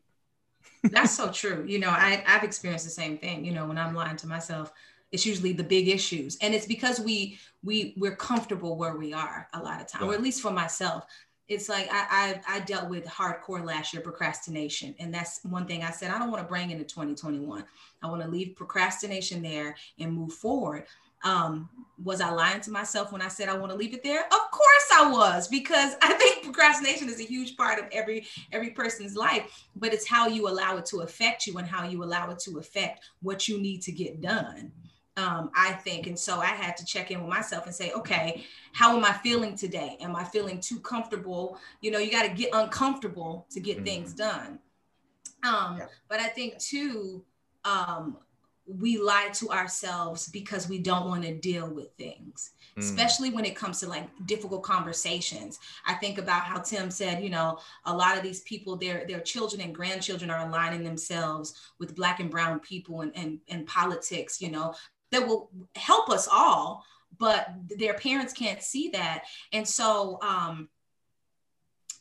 [0.92, 1.64] That's so true.
[1.66, 3.44] You know, I, I've experienced the same thing.
[3.44, 4.72] You know, when I'm lying to myself,
[5.10, 9.48] it's usually the big issues, and it's because we we we're comfortable where we are
[9.54, 11.06] a lot of time, or at least for myself.
[11.48, 15.82] It's like I, I I dealt with hardcore last year procrastination, and that's one thing
[15.82, 17.64] I said I don't want to bring into 2021.
[18.02, 20.84] I want to leave procrastination there and move forward
[21.24, 21.68] um
[22.02, 24.50] was i lying to myself when i said i want to leave it there of
[24.50, 29.16] course i was because i think procrastination is a huge part of every every person's
[29.16, 32.38] life but it's how you allow it to affect you and how you allow it
[32.38, 34.72] to affect what you need to get done
[35.18, 36.06] um, I think.
[36.06, 39.12] And so I had to check in with myself and say, okay, how am I
[39.14, 39.96] feeling today?
[40.00, 41.58] Am I feeling too comfortable?
[41.80, 43.86] You know, you got to get uncomfortable to get mm-hmm.
[43.86, 44.60] things done.
[45.42, 45.86] Um, yeah.
[46.08, 47.24] But I think too,
[47.64, 48.18] um,
[48.68, 52.82] we lie to ourselves because we don't want to deal with things mm.
[52.82, 55.58] especially when it comes to like difficult conversations.
[55.86, 59.20] I think about how tim said you know a lot of these people their their
[59.20, 64.40] children and grandchildren are aligning themselves with black and brown people and and, and politics
[64.40, 64.74] you know
[65.10, 66.84] that will help us all
[67.18, 69.24] but their parents can't see that.
[69.52, 70.68] And so um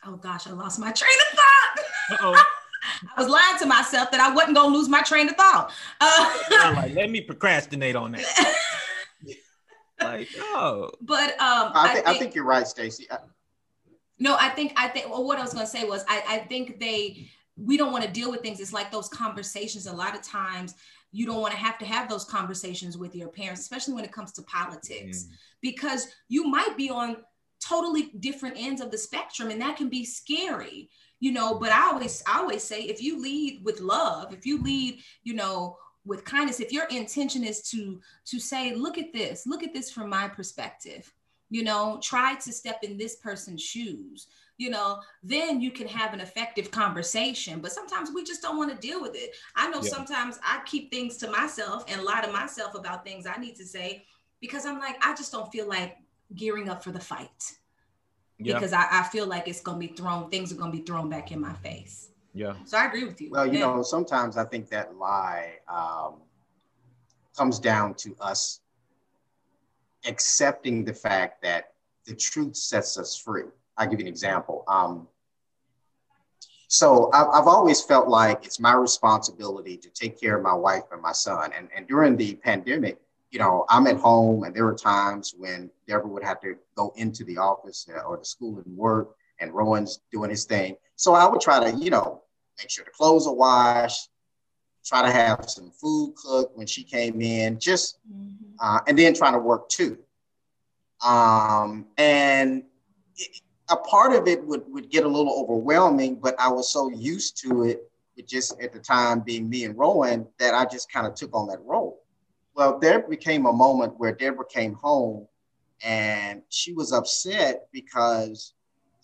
[0.06, 2.46] oh gosh i lost my train of thought
[3.16, 5.72] I was lying to myself that I wasn't gonna lose my train of thought.
[6.02, 8.56] Uh, like, let me procrastinate on that.
[10.02, 10.92] like, oh.
[11.02, 13.08] But um, I, th- I, think, I think you're right, Stacy.
[14.20, 15.10] No, I think I think.
[15.10, 18.12] Well, what I was gonna say was I, I think they we don't want to
[18.12, 18.60] deal with things.
[18.60, 19.88] It's like those conversations.
[19.88, 20.76] A lot of times
[21.12, 24.12] you don't want to have to have those conversations with your parents, especially when it
[24.12, 25.30] comes to politics, mm.
[25.62, 27.18] because you might be on
[27.60, 31.88] totally different ends of the spectrum and that can be scary you know but i
[31.88, 36.24] always i always say if you lead with love if you lead you know with
[36.24, 40.10] kindness if your intention is to to say look at this look at this from
[40.10, 41.14] my perspective
[41.50, 44.28] you know try to step in this person's shoes
[44.58, 47.60] you know then you can have an effective conversation.
[47.60, 49.36] But sometimes we just don't want to deal with it.
[49.56, 49.90] I know yeah.
[49.90, 53.66] sometimes i keep things to myself and lie to myself about things i need to
[53.66, 54.06] say
[54.42, 55.98] because i'm like i just don't feel like
[56.36, 57.58] gearing up for the fight
[58.40, 58.54] yeah.
[58.56, 61.32] because I, I feel like it's gonna be thrown things are gonna be thrown back
[61.32, 62.10] in my face.
[62.34, 62.54] Yeah.
[62.66, 63.32] So i agree with you.
[63.32, 63.66] Well you yeah.
[63.66, 66.22] know sometimes i think that lie um,
[67.36, 68.62] comes down to us
[70.08, 71.74] accepting the fact that
[72.06, 73.44] the truth sets us free.
[73.78, 74.64] I'll give you an example.
[74.68, 75.08] Um,
[76.68, 80.84] so I've, I've always felt like it's my responsibility to take care of my wife
[80.92, 81.52] and my son.
[81.56, 83.00] And, and during the pandemic
[83.32, 86.94] you know, I'm at home and there were times when Deborah would have to go
[86.96, 90.78] into the office uh, or the school and work and Rowan's doing his thing.
[90.96, 92.24] So I would try to, you know,
[92.58, 94.10] make sure the clothes are washed,
[94.86, 98.56] try to have some food cooked when she came in, just, mm-hmm.
[98.60, 99.98] uh, and then trying to work too.
[101.06, 102.64] Um, and
[103.18, 106.90] it, a part of it would, would get a little overwhelming, but I was so
[106.90, 110.92] used to it, it just at the time being me and Rowan, that I just
[110.92, 111.97] kind of took on that role.
[112.58, 115.28] Well, there became a moment where Deborah came home
[115.86, 118.54] and she was upset because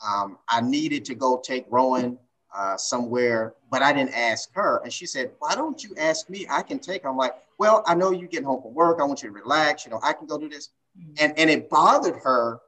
[0.03, 2.17] um, I needed to go take Rowan
[2.51, 4.81] uh, somewhere, but I didn't ask her.
[4.83, 6.47] And she said, Why don't you ask me?
[6.49, 7.09] I can take her.
[7.09, 8.99] I'm like, Well, I know you're getting home from work.
[8.99, 9.85] I want you to relax.
[9.85, 10.69] You know, I can go do this.
[10.99, 11.13] Mm-hmm.
[11.19, 12.59] And, and it bothered her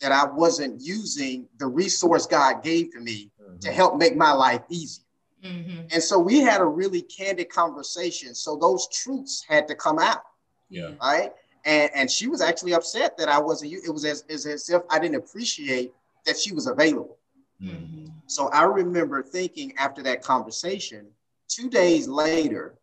[0.00, 3.60] that I wasn't using the resource God gave to me mm-hmm.
[3.60, 5.04] to help make my life easy.
[5.42, 5.86] Mm-hmm.
[5.90, 8.34] And so we had a really candid conversation.
[8.34, 10.22] So those truths had to come out.
[10.68, 10.92] Yeah.
[11.00, 11.32] Right.
[11.64, 13.72] And and she was actually upset that I wasn't.
[13.72, 15.92] It was as, as, if I didn't appreciate
[16.26, 17.18] that she was available.
[17.62, 18.06] Mm-hmm.
[18.26, 21.06] So I remember thinking after that conversation,
[21.48, 22.74] two days later,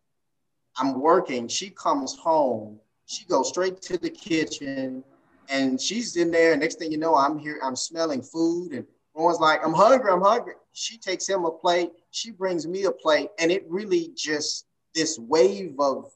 [0.78, 1.48] I'm working.
[1.48, 2.80] She comes home.
[3.06, 5.04] She goes straight to the kitchen,
[5.50, 6.56] and she's in there.
[6.56, 7.60] Next thing you know, I'm here.
[7.64, 10.12] I'm smelling food, and everyone's like, "I'm hungry.
[10.12, 11.92] I'm hungry." She takes him a plate.
[12.12, 16.12] She brings me a plate, and it really just this wave of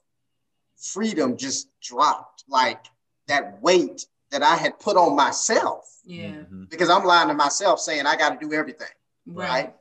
[0.85, 2.85] freedom just dropped like
[3.27, 5.89] that weight that I had put on myself.
[6.05, 6.27] Yeah.
[6.27, 6.65] Mm-hmm.
[6.65, 8.87] Because I'm lying to myself saying I got to do everything.
[9.25, 9.49] Right.
[9.49, 9.75] right.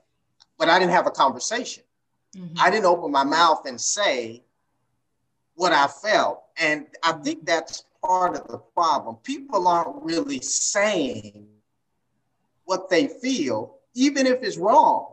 [0.58, 1.84] But I didn't have a conversation.
[2.36, 2.54] Mm-hmm.
[2.58, 4.42] I didn't open my mouth and say
[5.54, 6.42] what I felt.
[6.58, 9.16] And I think that's part of the problem.
[9.16, 11.46] People aren't really saying
[12.64, 15.12] what they feel, even if it's wrong,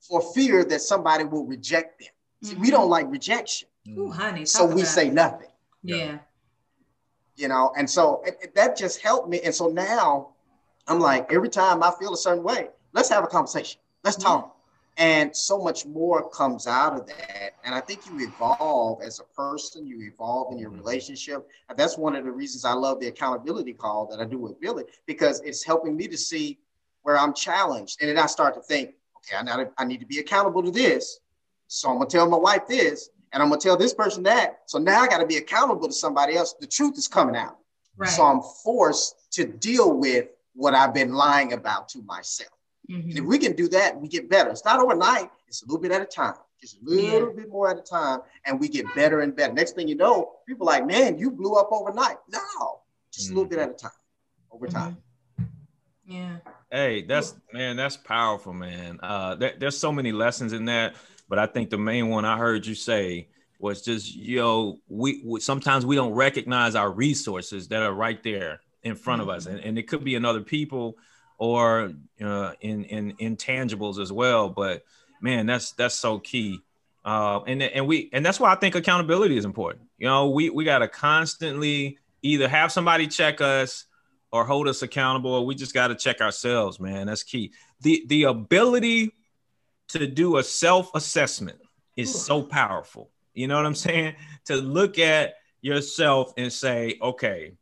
[0.00, 2.08] for fear that somebody will reject them.
[2.44, 2.54] Mm-hmm.
[2.54, 3.68] See, we don't like rejection.
[3.88, 4.44] Ooh, honey.
[4.44, 5.14] So we say it.
[5.14, 5.48] nothing.
[5.82, 6.18] Yeah.
[7.36, 9.40] You know, and so it, it, that just helped me.
[9.40, 10.30] And so now
[10.86, 13.80] I'm like, every time I feel a certain way, let's have a conversation.
[14.04, 14.56] Let's talk.
[14.98, 17.54] And so much more comes out of that.
[17.64, 20.80] And I think you evolve as a person, you evolve in your mm-hmm.
[20.80, 21.48] relationship.
[21.70, 24.60] And that's one of the reasons I love the accountability call that I do with
[24.60, 26.58] Billy, because it's helping me to see
[27.02, 28.02] where I'm challenged.
[28.02, 31.20] And then I start to think, okay, I, I need to be accountable to this.
[31.68, 34.60] So I'm gonna tell my wife this, and I'm gonna tell this person that.
[34.66, 36.54] So now I got to be accountable to somebody else.
[36.60, 37.58] The truth is coming out.
[37.96, 38.08] Right.
[38.08, 42.50] So I'm forced to deal with what I've been lying about to myself.
[42.90, 43.10] Mm-hmm.
[43.10, 44.50] And if we can do that, we get better.
[44.50, 47.34] It's not overnight, it's a little bit at a time, just a little yeah.
[47.36, 49.52] bit more at a time, and we get better and better.
[49.52, 52.16] Next thing you know, people like, man, you blew up overnight.
[52.28, 52.80] No,
[53.12, 53.34] just mm-hmm.
[53.34, 53.90] a little bit at a time,
[54.50, 54.76] over mm-hmm.
[54.76, 54.96] time.
[56.06, 56.36] Yeah.
[56.70, 58.98] Hey, that's man, that's powerful, man.
[59.02, 60.94] Uh, there, there's so many lessons in that.
[61.32, 65.40] But I think the main one I heard you say was just, you know, we,
[65.40, 69.30] sometimes we don't recognize our resources that are right there in front mm-hmm.
[69.30, 70.98] of us, and, and it could be in other people
[71.38, 74.50] or uh, in in intangibles as well.
[74.50, 74.84] But
[75.22, 76.60] man, that's that's so key.
[77.02, 79.84] Uh, and and we and that's why I think accountability is important.
[79.96, 83.86] You know, we we got to constantly either have somebody check us
[84.32, 87.06] or hold us accountable, or we just got to check ourselves, man.
[87.06, 87.52] That's key.
[87.80, 89.14] The the ability
[89.88, 91.58] to do a self assessment
[91.96, 93.10] is so powerful.
[93.34, 94.16] You know what I'm saying?
[94.46, 97.52] To look at yourself and say, okay,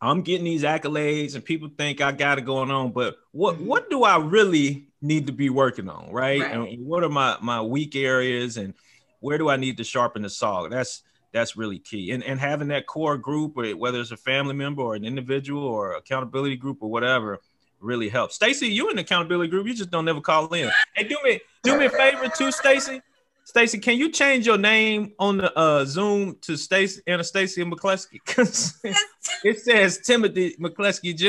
[0.00, 3.66] I'm getting these accolades and people think I got it going on, but what mm-hmm.
[3.66, 6.40] what do I really need to be working on, right?
[6.40, 6.50] right?
[6.52, 8.74] And what are my my weak areas and
[9.20, 10.68] where do I need to sharpen the saw?
[10.68, 12.10] That's that's really key.
[12.10, 15.94] And and having that core group, whether it's a family member or an individual or
[15.94, 17.40] accountability group or whatever,
[17.84, 18.34] really helps.
[18.34, 20.70] Stacy, you in the accountability group, you just don't never call in.
[20.94, 23.00] Hey, do me do me a favor too, Stacy.
[23.44, 28.20] Stacy, can you change your name on the uh, Zoom to Stacy Anastasia McCleskey?
[28.24, 28.80] Because
[29.44, 31.28] it says Timothy McCleskey Jr.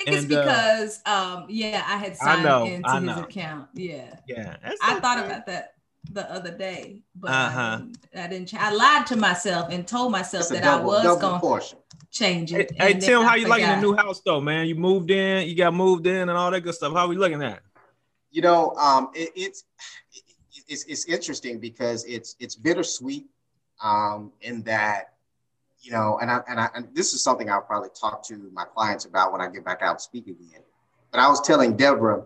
[0.00, 3.18] I think it's And, uh, because um yeah, I had I signed know, into his
[3.18, 3.68] account.
[3.74, 4.14] Yeah.
[4.28, 5.72] Yeah, I thought about that
[6.12, 7.60] the other day, but Uh-huh.
[7.60, 8.54] I, didn't, I didn't.
[8.54, 11.76] I lied to myself and told myself It's that double, I was going to
[12.10, 12.72] change it.
[12.76, 14.66] hey and then Tim, how you liking the new house though, man?
[14.66, 16.92] You moved in, you got moved in, and all that good stuff.
[16.94, 17.60] How are we looking at?
[18.30, 19.64] You know, um, it, it's
[20.68, 23.26] it's it's interesting because it's it's bittersweet
[23.82, 25.14] um, in that
[25.80, 28.64] you know, and I and I and this is something I'll probably talk to my
[28.64, 30.62] clients about when I get back out and speak again.
[31.10, 32.24] But I was telling Deborah,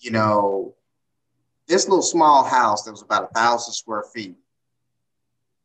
[0.00, 0.74] you know,
[1.68, 4.36] this little small house that was about a thousand square feet,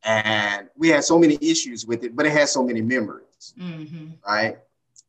[0.03, 3.23] and we had so many issues with it, but it had so many memories.
[3.57, 4.17] Mhm.
[4.25, 4.57] right?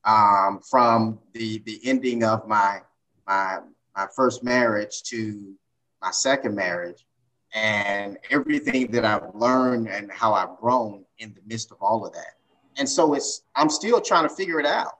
[0.05, 2.83] Um, from the the ending of my
[3.27, 3.61] my
[3.97, 5.55] my first marriage to
[6.03, 7.07] my second marriage,
[7.55, 12.13] and everything that I've learned and how I've grown in the midst of all of
[12.15, 12.35] that.
[12.77, 14.99] And so it's I'm still trying to figure it out.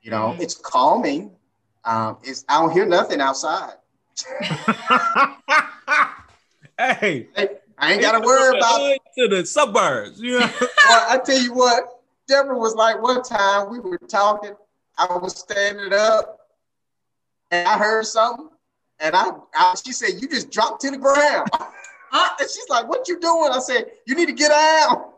[0.00, 0.40] You know, Mhm.
[0.40, 1.36] it's calming.
[1.84, 3.74] Um, it's I don't hear nothing outside.
[6.78, 7.28] hey,
[7.78, 10.20] I ain't got to worry about Hood to the suburbs.
[10.20, 10.50] You know?
[10.60, 14.54] well, I tell you what, Deborah was like one time we were talking,
[14.98, 16.40] I was standing up
[17.50, 18.48] and I heard something.
[18.98, 21.48] And I, I she said, you just dropped to the ground.
[22.12, 23.50] And she's like, what you doing?
[23.52, 25.16] I said, you need to get out.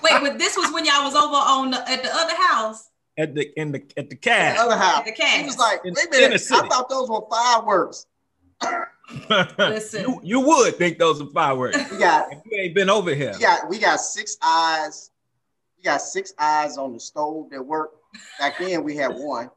[0.00, 3.34] wait, but this was when y'all was over on the, at the other house, at
[3.34, 5.06] the in the at the The other house.
[5.06, 7.22] at the He was like, In- wait a in the minute, I thought those were
[7.30, 8.06] fireworks.
[9.58, 10.02] Listen.
[10.02, 11.76] you, you would think those are fireworks.
[11.90, 13.32] We got if you ain't been over here.
[13.34, 15.10] we got we got six eyes.
[15.76, 17.90] We got six eyes on the stove that work.
[18.38, 19.50] Back then we had one.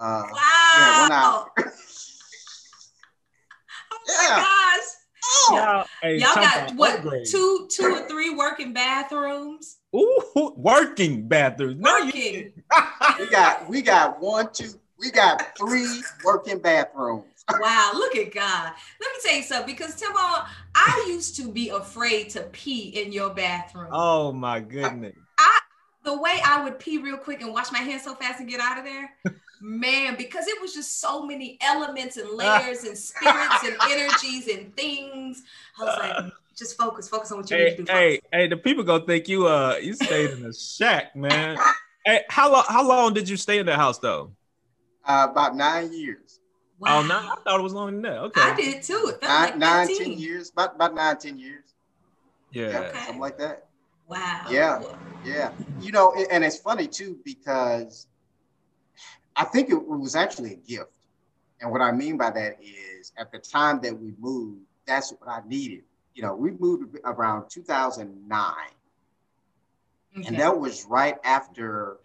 [0.00, 0.24] Uh,
[0.78, 1.46] yeah, one wow.
[1.56, 1.62] eye.
[3.90, 4.36] Oh Yeah.
[4.36, 4.86] my gosh.
[5.24, 7.26] Oh, Y'all, hey, Y'all got what upgrade.
[7.26, 9.77] two two or three working bathrooms?
[9.96, 11.80] Ooh, working bathrooms.
[11.80, 12.52] No, you- Working.
[13.18, 17.24] we got we got one, two, we got three working bathrooms.
[17.60, 18.72] Wow, look at God.
[19.00, 23.10] Let me tell you something because Timon, I used to be afraid to pee in
[23.10, 23.88] your bathroom.
[23.90, 25.14] oh my goodness.
[25.38, 25.58] I,
[26.04, 28.60] The way I would pee real quick and wash my hands so fast and get
[28.60, 29.10] out of there,
[29.60, 34.74] man, because it was just so many elements and layers and spirits and energies and
[34.76, 35.42] things.
[35.80, 37.92] I was like, just focus, focus on what you need Hey, to do.
[37.92, 38.28] hey, Focus.
[38.32, 41.58] hey, the people gonna think you uh you stayed in a shack, man.
[42.04, 44.32] hey, how long how long did you stay in that house though?
[45.04, 46.40] Uh, about nine years,
[46.78, 46.98] Wow.
[46.98, 48.18] Oh no, I thought it was longer than that.
[48.24, 48.40] Okay.
[48.40, 49.06] I did too.
[49.14, 51.64] It felt nine, like nine, 10 years, about about nine, ten years.
[52.52, 52.70] Yeah.
[52.70, 52.98] Yeah, Okay.
[52.98, 53.68] something like that.
[54.06, 54.46] Wow.
[54.50, 54.82] Yeah.
[55.24, 58.06] Yeah, you know, and it's funny too because
[59.38, 60.90] I think it was actually a gift.
[61.60, 65.28] And what I mean by that is at the time that we moved, that's what
[65.30, 65.84] I needed.
[66.14, 68.54] You know, we moved around 2009,
[70.16, 70.26] Okay.
[70.26, 71.98] and that was right after,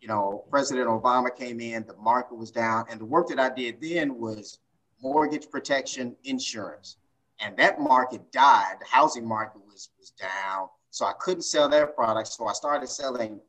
[0.00, 3.50] you know, President Obama came in, the market was down, and the work that I
[3.50, 4.58] did then was
[5.00, 6.96] mortgage protection insurance.
[7.38, 8.76] And that market died.
[8.80, 10.68] The housing market was, was down.
[10.90, 12.36] So I couldn't sell their products.
[12.36, 13.40] So I started selling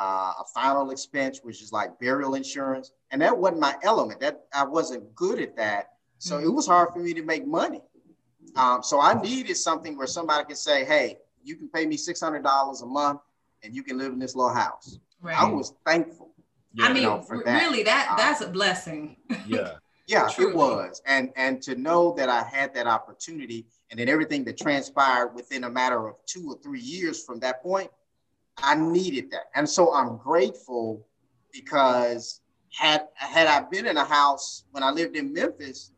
[0.00, 2.92] uh, a final expense, which is like burial insurance.
[3.10, 4.18] And that wasn't my element.
[4.20, 5.90] That I wasn't good at that.
[6.18, 7.82] So it was hard for me to make money.
[8.56, 12.82] Um, so I needed something where somebody could say, hey, you can pay me $600
[12.82, 13.20] a month
[13.62, 14.98] and you can live in this little house.
[15.22, 15.36] right.
[15.38, 16.30] I was thankful.
[16.72, 16.86] Yeah.
[16.86, 17.60] I mean, know, for r- that.
[17.62, 19.16] really, that Um, that's a blessing.
[19.46, 19.72] yeah.
[20.06, 20.50] Yeah, Truly.
[20.50, 21.00] it was.
[21.06, 25.64] And and to know that I had that opportunity and then everything that transpired within
[25.64, 27.90] a matter of two or three years from that point,
[28.62, 29.44] I needed that.
[29.54, 31.06] And so I'm grateful
[31.52, 32.40] because
[32.72, 35.92] had had I been in a house when I lived in Memphis,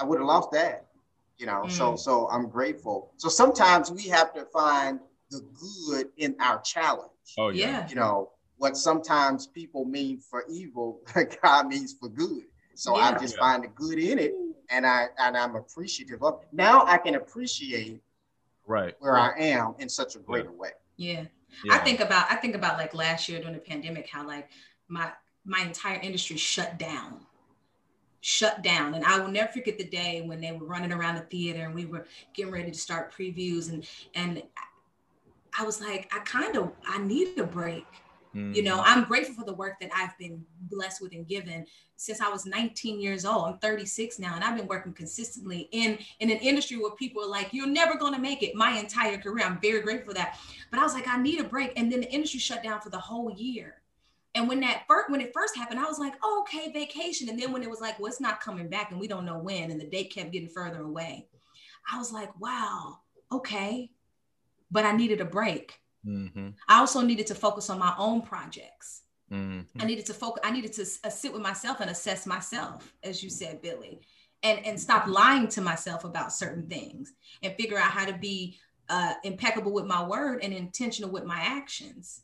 [0.00, 0.86] I would have lost that.
[1.36, 1.98] You know, so Mm.
[1.98, 3.12] so I'm grateful.
[3.16, 4.98] So sometimes we have to find
[5.30, 7.68] the good in our challenge Oh yeah.
[7.68, 7.88] yeah.
[7.88, 11.00] you know what sometimes people mean for evil
[11.42, 13.40] god means for good so i just Yeah.
[13.40, 14.32] find the good in it
[14.70, 18.00] and i and i'm appreciative of now i can appreciate
[18.66, 18.94] Right.
[19.00, 21.24] where i am in such a greater way Yeah.
[21.64, 21.74] Yeah.
[21.74, 24.50] I think about I think about like last year during the pandemic how like
[24.88, 25.10] my
[25.44, 27.20] my entire industry shut down.
[28.20, 28.94] Shut down.
[28.94, 31.74] And I will never forget the day when they were running around the theater and
[31.74, 34.42] we were getting ready to start previews and and
[35.58, 37.86] I was like, I kind of I need a break.
[38.34, 38.52] Mm-hmm.
[38.52, 41.66] You know, I'm grateful for the work that I've been blessed with and given
[41.96, 43.44] since I was 19 years old.
[43.46, 47.28] I'm 36 now, and I've been working consistently in in an industry where people are
[47.28, 50.38] like, "You're never going to make it." My entire career, I'm very grateful for that.
[50.70, 52.90] But I was like, I need a break, and then the industry shut down for
[52.90, 53.82] the whole year.
[54.34, 57.28] And when that first when it first happened, I was like, oh, okay, vacation.
[57.28, 59.38] And then when it was like, well, it's not coming back, and we don't know
[59.38, 61.26] when, and the date kept getting further away,
[61.90, 63.00] I was like, wow,
[63.32, 63.90] okay.
[64.70, 65.80] But I needed a break.
[66.06, 66.50] Mm-hmm.
[66.68, 69.02] I also needed to focus on my own projects.
[69.30, 69.66] Mhm.
[69.78, 70.42] I needed to focus.
[70.44, 74.00] I needed to uh, sit with myself and assess myself, as you said, Billy,
[74.42, 78.56] and and stop lying to myself about certain things and figure out how to be
[78.88, 82.22] uh, impeccable with my word and intentional with my actions.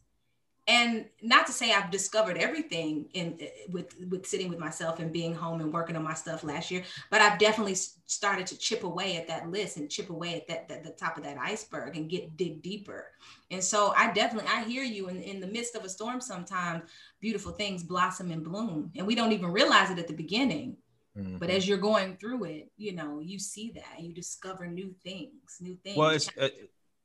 [0.67, 3.39] And not to say I've discovered everything in
[3.69, 6.85] with with sitting with myself and being home and working on my stuff last year,
[7.11, 10.69] but I've definitely started to chip away at that list and chip away at that,
[10.69, 13.09] that the top of that iceberg and get dig deeper.
[13.51, 16.85] And so I definitely I hear you in, in the midst of a storm sometimes
[17.21, 20.77] beautiful things blossom and bloom and we don't even realize it at the beginning
[21.17, 21.39] Mhm.
[21.39, 25.59] but as you're going through it you know you see that you discover new things
[25.61, 26.49] new things well, it's uh,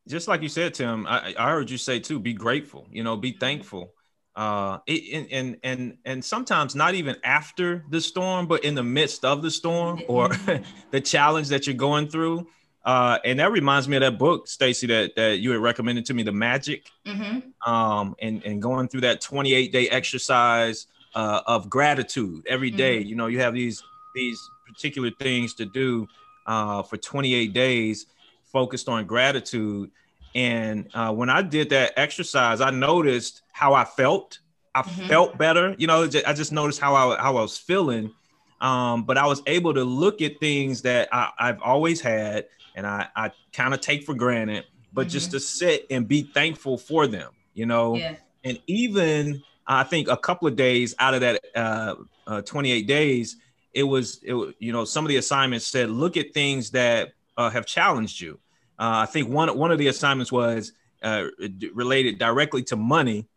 [0.08, 1.06] just like you said, Tim.
[1.08, 2.20] I, I heard you say too.
[2.20, 2.88] Be grateful.
[2.92, 3.94] You know, be thankful.
[4.36, 8.84] Uh, it, and and and and sometimes not even after the storm, but in the
[8.84, 10.30] midst of the storm or
[10.92, 12.48] the challenge that you're going through.
[12.86, 16.14] Uh, and that reminds me of that book, Stacy, that that you had recommended to
[16.14, 16.90] me, The Magic.
[17.06, 17.44] Mhm.
[17.68, 23.00] um, and and going through that 28 day exercise uh, of gratitude every day.
[23.02, 23.84] You know, you have these
[24.16, 26.08] these particular things to do
[26.46, 28.06] uh, for 28 days,
[28.52, 29.92] focused on gratitude.
[30.36, 34.40] And uh, when I did that exercise, I noticed how I felt.
[34.76, 35.08] I Mhm.
[35.08, 35.76] felt better.
[35.78, 38.14] You know, I just noticed how I how I was feeling.
[38.62, 42.46] Um, but I was able to look at things that I, I've always had,
[42.76, 46.78] and I, I kind of take for granted, but just to sit and be thankful
[46.78, 47.32] for them.
[47.54, 51.96] You know, yeah and even I think a couple of days out of that uh,
[52.26, 53.38] uh, 28 days,
[53.74, 57.50] it was, it, you know, some of the assignments said, look at things that uh,
[57.50, 58.38] have challenged you.
[58.78, 61.26] Uh, I think one one of the assignments was uh,
[61.74, 63.28] related directly to money,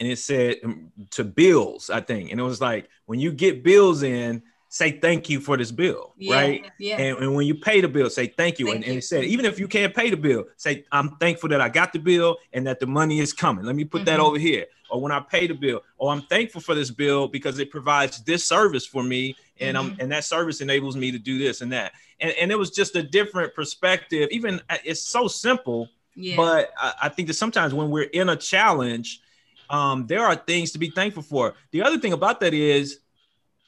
[0.00, 1.90] and it said um, to bills.
[1.90, 5.56] I think, and it was like when you get bills in, say thank you for
[5.58, 6.64] this bill, yeah right?
[6.78, 8.66] yeah And, and when you pay the bill, say thank you.
[8.66, 8.98] Thank and, and you.
[8.98, 11.92] it said, even if you can't pay the bill, say, I'm thankful that I got
[11.92, 13.64] the bill and that the money is coming.
[13.66, 14.24] Let me put that Mhm.
[14.26, 14.66] over here.
[14.90, 18.22] Or when I pay the bill, or I'm thankful for this bill because it provides
[18.24, 19.36] this service for me.
[19.60, 19.96] And I'm Mhm.
[20.00, 21.92] and that service enables me to do this and that.
[22.20, 24.28] And, and it was just a different perspective.
[24.32, 28.28] Even uh, it's so simple, yeah but I, I think that sometimes when we're in
[28.28, 29.20] a challenge,
[29.70, 31.54] um, there are things to be thankful for.
[31.70, 32.98] The other thing about that is,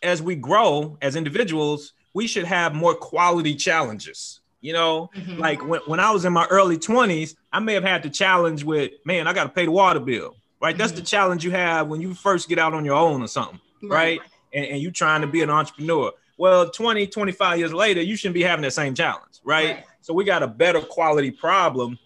[0.02, 4.40] as we grow as individuals, we should have more quality challenges.
[4.60, 5.38] You know, Mhm.
[5.38, 8.64] like when, when I was in my early 20s, I may have had the challenge
[8.64, 10.76] with, man, I got to pay the water bill, right?
[10.76, 13.60] That's the challenge you have when you first get out on your own or something,
[13.82, 14.20] right?
[14.56, 16.10] And, and you trying to be an entrepreneur.
[16.38, 19.76] Well, 20, 25 years later, you shouldn't be having that same challenge, right?
[19.76, 19.84] Right.
[20.00, 21.98] So we got a better quality problem.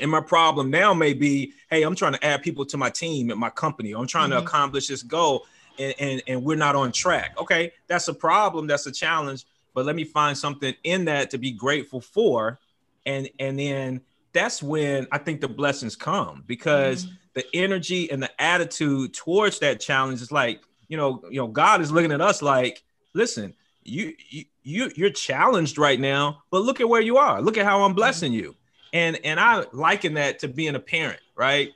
[0.00, 3.30] And my problem now may be, hey, I'm trying to add people to my team
[3.30, 3.92] at my company.
[3.92, 4.46] I'm trying to Mhm.
[4.46, 5.46] accomplish this goal
[5.78, 7.34] and, and, and we're not on track.
[7.38, 9.44] Okay, that's a problem, that's a challenge.
[9.74, 12.60] But let me find something in that to be grateful for.
[13.06, 14.00] And and then
[14.32, 19.80] that's when I think the blessings come because the energy and the attitude towards that
[19.80, 22.82] challenge is like, you know, you know, God is looking at us like,
[23.14, 27.40] listen, you you, you you're challenged right now, but look at where you are.
[27.40, 28.56] Look at how I'm blessing you.
[28.92, 31.72] And and I liken that to being a parent, right?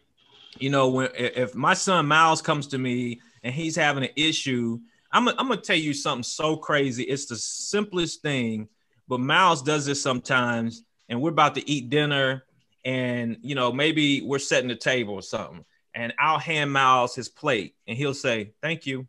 [0.59, 4.80] You know, when if my son Miles comes to me and he's having an issue,
[5.12, 7.04] I'm, I'm gonna tell you something so crazy.
[7.04, 8.68] It's the simplest thing,
[9.09, 12.44] but Miles does this sometimes, and we're about to eat dinner,
[12.84, 15.64] and you know, maybe we're setting the table or something,
[15.95, 19.07] and I'll hand Miles his plate, and he'll say, Thank you.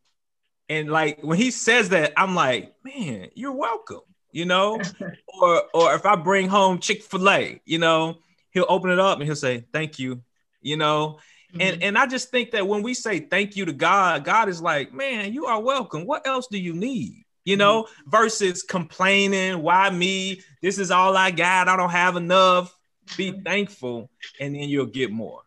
[0.70, 4.02] And like when he says that, I'm like, man, you're welcome,
[4.32, 4.80] you know?
[5.42, 8.20] or or if I bring home Chick-fil-A, you know,
[8.52, 10.22] he'll open it up and he'll say, Thank you,
[10.62, 11.20] you know.
[11.54, 11.84] And mm-hmm.
[11.84, 14.94] and I just think that when we say thank you to God, God is like,
[14.94, 16.06] man, you are welcome.
[16.06, 17.26] What else do you need?
[17.44, 18.10] You know, mm-hmm.
[18.12, 20.42] versus complaining, why me?
[20.62, 21.68] This is all I got.
[21.68, 22.76] I don't have enough.
[23.18, 23.42] Be mm-hmm.
[23.42, 25.42] thankful, and then you'll get more.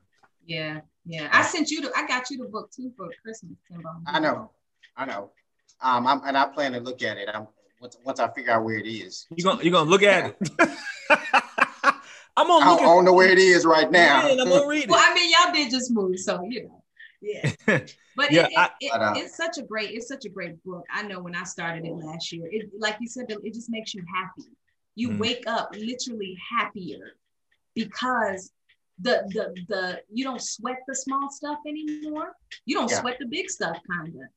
[0.45, 1.29] Yeah, yeah.
[1.33, 1.93] I sent you the.
[1.97, 3.89] I got you the book too for Christmas, Timbo.
[4.07, 4.51] I know,
[4.97, 5.31] I know.
[5.81, 7.29] Um, I'm, and I plan to look at it.
[7.33, 7.49] I'm
[7.81, 9.27] once, once I figure out where it is.
[9.35, 10.51] You gonna you gonna look at it.
[12.37, 14.27] I'm gonna I look don't, I don't know where it is right now.
[14.27, 14.41] it.
[14.41, 15.01] I'm gonna read Well.
[15.03, 16.83] I mean, y'all did just move, so you know.
[17.21, 17.53] Yeah.
[18.15, 20.29] But Yeah, it, it, I- it- But, uh, it's such a great, it's such a
[20.29, 20.85] great book.
[20.93, 23.95] I know when I started it last year, it like you said, it just makes
[23.95, 24.51] you happy.
[24.97, 25.19] You Mhm.
[25.19, 27.17] wake up literally happier
[27.75, 28.53] because
[29.03, 32.33] the the the you don't sweat the small stuff anymore.
[32.65, 33.01] You don't Yeah.
[33.01, 34.29] sweat the big stuff, kinda.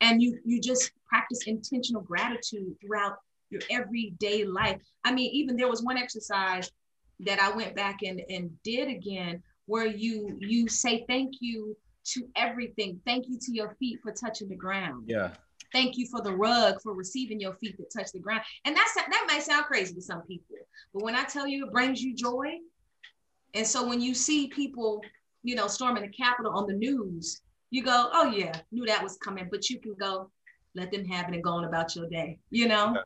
[0.00, 3.16] And you you just practice intentional gratitude throughout
[3.50, 4.80] your everyday life.
[5.04, 6.70] I mean, even there was one exercise
[7.20, 11.76] that I went back and, and did again where you you say thank you
[12.12, 13.00] to everything.
[13.06, 15.04] Thank you to your feet for touching the ground.
[15.06, 15.34] Yeah.
[15.72, 18.42] Thank you for the rug for receiving your feet that touch the ground.
[18.64, 20.56] And that's that might sound crazy to some people,
[20.92, 22.58] but when I tell you it brings you joy,
[23.54, 25.00] and so when you see people,
[25.42, 27.40] you know, storming the Capitol on the news,
[27.70, 30.30] you go, oh yeah, knew that was coming, but you can go,
[30.74, 32.96] let them have it and go on about your day, you know?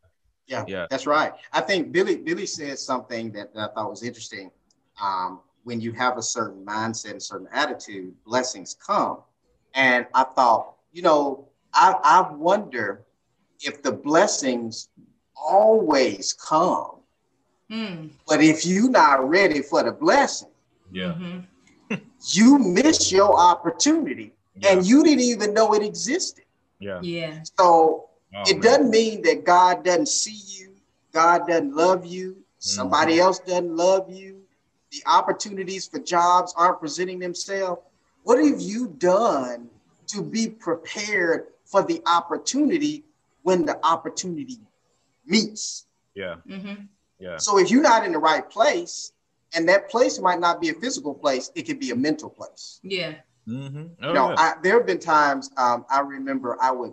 [0.47, 0.87] Yeah, Yeah.
[0.91, 1.33] that's right.
[1.53, 4.51] I think Billy Billy said something that, that I thought was interesting.
[5.03, 9.19] Um, when you have a certain mindset, a certain attitude, blessings come.
[9.75, 13.05] And I thought, you know, I, I wonder
[13.61, 14.89] if the blessings
[15.37, 16.98] always come,
[17.71, 20.49] Mm, but if you're not ready for the blessing,
[20.91, 21.15] Yeah.
[21.15, 21.47] mhm.
[22.33, 26.45] you miss your opportunity and you didn't even know it existed.
[26.81, 27.01] Yeah.
[27.03, 27.43] Yeah.
[27.59, 28.63] So Oh, it man.
[28.63, 30.75] doesn't mean that God doesn't see you,
[31.13, 33.21] God doesn't love you, somebody Mm-hmm.
[33.21, 34.43] else doesn't love you,
[34.91, 37.81] the opportunities for jobs aren't presenting themselves.
[38.25, 39.71] What have you done
[40.09, 43.05] to be prepared for the opportunity
[43.43, 44.59] when the opportunity
[45.27, 45.87] meets?
[46.15, 46.37] Yeah.
[46.47, 46.75] hmm
[47.19, 47.37] Yeah.
[47.39, 49.13] So if you're not in the right place,
[49.55, 52.81] and that place might not be a physical place, it could be a mental place.
[52.83, 53.15] Yeah.
[53.47, 53.87] Mm-hmm.
[54.03, 54.35] Oh, You know, yeah.
[54.39, 56.93] I, there have been times um, I remember I would,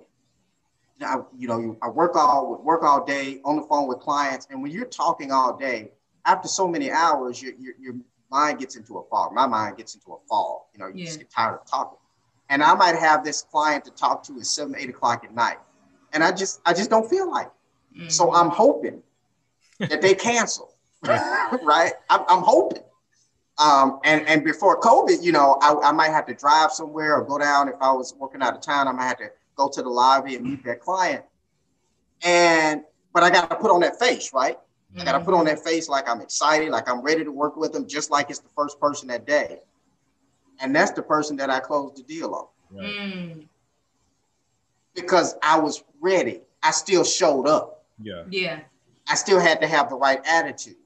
[1.02, 4.48] I, you know, I work all would work all day on the phone with clients,
[4.50, 5.92] and when you're talking all day,
[6.26, 7.96] after so many hours, your your, your
[8.32, 9.34] mind gets into a fog.
[9.34, 10.62] My mind gets into a fog.
[10.74, 11.98] You know, you just get tired of talking,
[12.50, 15.58] and I might have this client to talk to at seven, eight o'clock at night,
[16.14, 17.48] and I just I just don't feel like.
[17.94, 18.04] it.
[18.04, 18.12] Mhm.
[18.12, 19.04] So I'm hoping
[19.80, 21.94] that they cancel, right?
[22.10, 22.84] I'm, I'm hoping.
[23.58, 27.24] Um, and, and before COVID, you know, I, I might have to drive somewhere or
[27.24, 27.70] go down.
[27.70, 30.36] If I was working out of town, I might have to go to the lobby
[30.36, 31.24] and meet that client.
[32.24, 34.58] And, but I got to put on that face, right?
[34.98, 37.58] I got to put on that face like I'm excited, like I'm ready to work
[37.58, 39.60] with them, just like it's the first person that day.
[40.62, 42.96] And that's the person that I closed the deal on Right.
[42.96, 43.48] Mm,
[44.94, 46.42] because I was ready.
[46.64, 47.86] I still showed up.
[48.02, 48.24] Yeah.
[48.30, 48.60] yeah.
[49.08, 50.78] I still had to have the right attitude.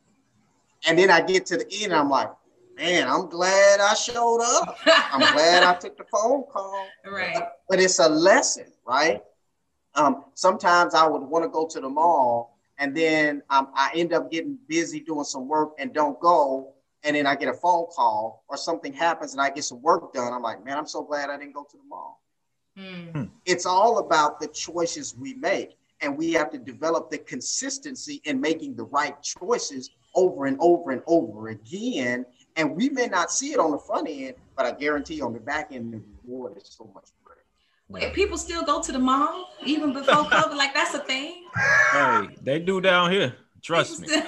[0.88, 2.30] And then I get to the end, I'm like,
[2.78, 4.78] man, I'm glad I showed up.
[4.86, 6.88] I'm glad I took the phone call.
[7.06, 7.38] right.
[7.68, 9.22] But it's a lesson, right?
[9.96, 14.14] Um, sometimes I would want to go to the mall and then um, I end
[14.14, 16.74] up getting busy doing some work and don't go.
[17.04, 20.14] And then I get a phone call or something happens and I get some work
[20.14, 20.34] done.
[20.34, 22.22] I'm like, man, I'm so glad I didn't go to the mall.
[22.78, 25.78] Mm, It's all about the choices we make.
[26.02, 30.92] And we have to develop the consistency in making the right choices over and over
[30.92, 32.26] and over again.
[32.56, 35.40] And we may not see it on the front end, but I guarantee on the
[35.40, 37.42] back end, the reward is so much greater.
[37.90, 40.56] Wait, people still go to the mall even before COVID.
[40.56, 41.44] Like that's a thing.
[41.92, 43.36] Hey, they do down here.
[43.62, 44.08] Trust me.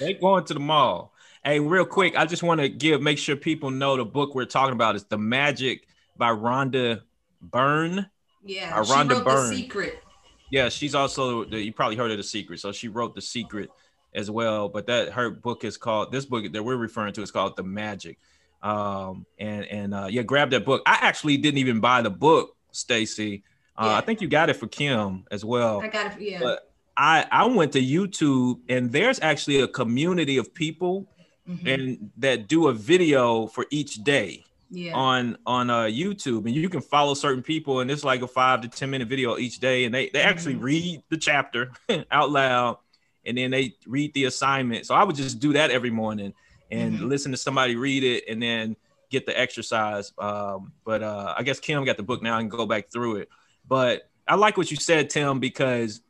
[0.00, 1.12] They going to the mall.
[1.44, 4.44] Hey, real quick, I just want to give make sure people know the book we're
[4.44, 7.00] talking about is The Magic by Rhonda
[7.42, 8.08] Byrne.
[8.44, 8.80] yeah.
[8.84, 9.50] She Rhonda wrote Byrne.
[9.50, 10.02] The Secret.
[10.50, 12.60] Yeah, she's also the, you probably heard of The Secret.
[12.60, 13.70] So she wrote The Secret
[14.14, 14.68] as well.
[14.68, 17.62] But that her book is called this book that we're referring to is called The
[17.62, 18.18] Magic.
[18.62, 20.82] Um, and and uh, yeah, grab that book.
[20.86, 23.42] I actually didn't even buy the book, Stacy.
[23.76, 23.96] Uh, Yeah.
[23.96, 25.80] I think you got it for Kim as well.
[25.80, 26.20] I got it.
[26.20, 26.40] Yeah.
[26.40, 31.06] But I I went to YouTube and there's actually a community of people
[31.48, 31.74] Mhm.
[31.74, 34.94] and that do a video for each day yeah.
[34.94, 38.62] on on uh YouTube and you can follow certain people and it's like a 5
[38.62, 40.62] to 10 minute video each day and they they actually Mhm.
[40.62, 41.72] read the chapter
[42.10, 42.78] out loud
[43.24, 44.86] and then they read the assignment.
[44.86, 46.32] So I would just do that every morning
[46.70, 47.08] and Mhm.
[47.08, 48.76] listen to somebody read it and then
[49.10, 50.12] get the exercise.
[50.18, 53.28] Um, but uh, I guess Kim got the book now and go back through it.
[53.66, 56.00] But I like what you said, Tim, because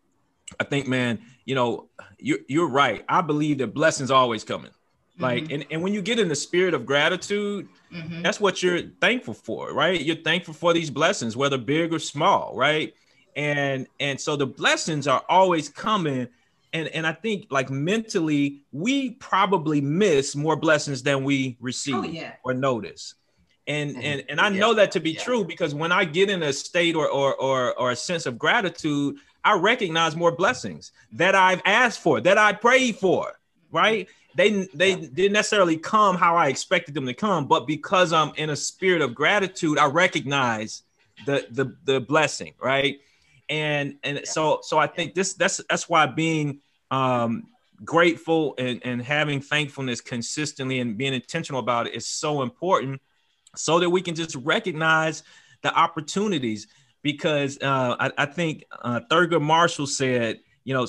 [0.58, 1.88] I think, man, you know,
[2.18, 3.04] you're you're right.
[3.08, 4.70] I believe that blessings are always coming.
[5.18, 8.22] Like, and, and when you get in the spirit of gratitude, Mhm.
[8.22, 10.00] that's what you're thankful for, right?
[10.00, 12.94] You're thankful for these blessings, whether big or small, right?
[13.34, 16.28] And and so the blessings are always coming.
[16.72, 22.02] And and I think like mentally, we probably miss more blessings than we receive Oh
[22.04, 22.32] yeah.
[22.44, 23.14] or notice.
[23.66, 24.04] And Mhm.
[24.04, 24.60] and and I Yeah.
[24.60, 25.22] know that to be Yeah.
[25.22, 28.38] true because when I get in a state or or or or a sense of
[28.38, 33.38] gratitude, I recognize more blessings that I've asked for, that I prayed for,
[33.70, 34.08] right?
[34.38, 38.50] They they didn't necessarily come how I expected them to come, but because I'm in
[38.50, 40.84] a spirit of gratitude, I recognize
[41.26, 43.00] the the the blessing, right?
[43.48, 46.60] And and so so I think this that's that's why being
[46.92, 47.48] um
[47.84, 53.00] grateful and, and having thankfulness consistently and being intentional about it is so important
[53.56, 55.24] so that we can just recognize
[55.62, 56.68] the opportunities.
[57.02, 60.86] Because uh, I, I think uh, Thurgood Marshall said, you know,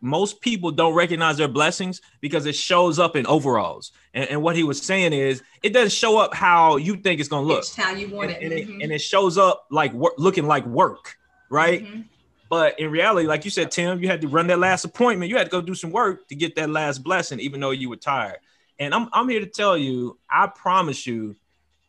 [0.00, 3.92] most people don't recognize their blessings because it shows up in overalls.
[4.14, 7.28] And, and what he was saying is, it doesn't show up how you think it's
[7.28, 7.60] going to look.
[7.60, 8.44] It's how you want And, it.
[8.44, 8.82] and it, Mhm.
[8.82, 11.16] and it shows up like wor- looking like work,
[11.50, 11.82] right?
[11.84, 12.04] Mhm.
[12.48, 15.30] But in reality, like you said, Tim, you had to run that last appointment.
[15.30, 17.88] You had to go do some work to get that last blessing, even though you
[17.88, 18.38] were tired.
[18.78, 21.36] And I'm I'm here to tell you, I promise you,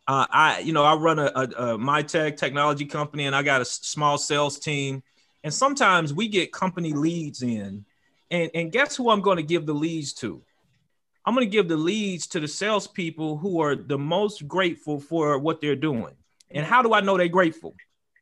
[0.08, 3.42] Uh, I, you know, I run a, a, a my tech technology company, and I
[3.42, 5.02] got a small sales team.
[5.44, 7.84] And sometimes we get company leads in,
[8.30, 10.42] and and guess who I'm going to give the leads to?
[11.24, 15.38] I'm going to give the leads to the salespeople who are the most grateful for
[15.38, 16.14] what they're doing.
[16.50, 17.74] And how do I know they're grateful?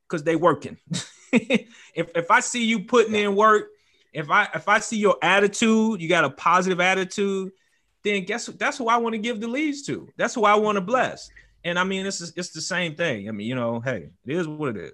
[0.08, 0.76] Because they're working.
[1.32, 3.68] if if I see you putting in work,
[4.12, 7.52] if I if I see your attitude, you got a positive attitude,
[8.02, 10.08] then guess that's who I want to give the leads to.
[10.16, 11.30] That's who I want to bless.
[11.64, 13.28] And I mean, it's it's the same thing.
[13.28, 14.92] I mean, you know, hey, it is what it is.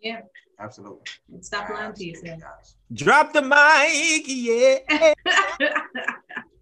[0.00, 0.22] Yeah.
[0.60, 1.00] Absolutely.
[1.40, 2.42] Stop lying to yourself.
[2.92, 5.14] Drop the mic, yeah.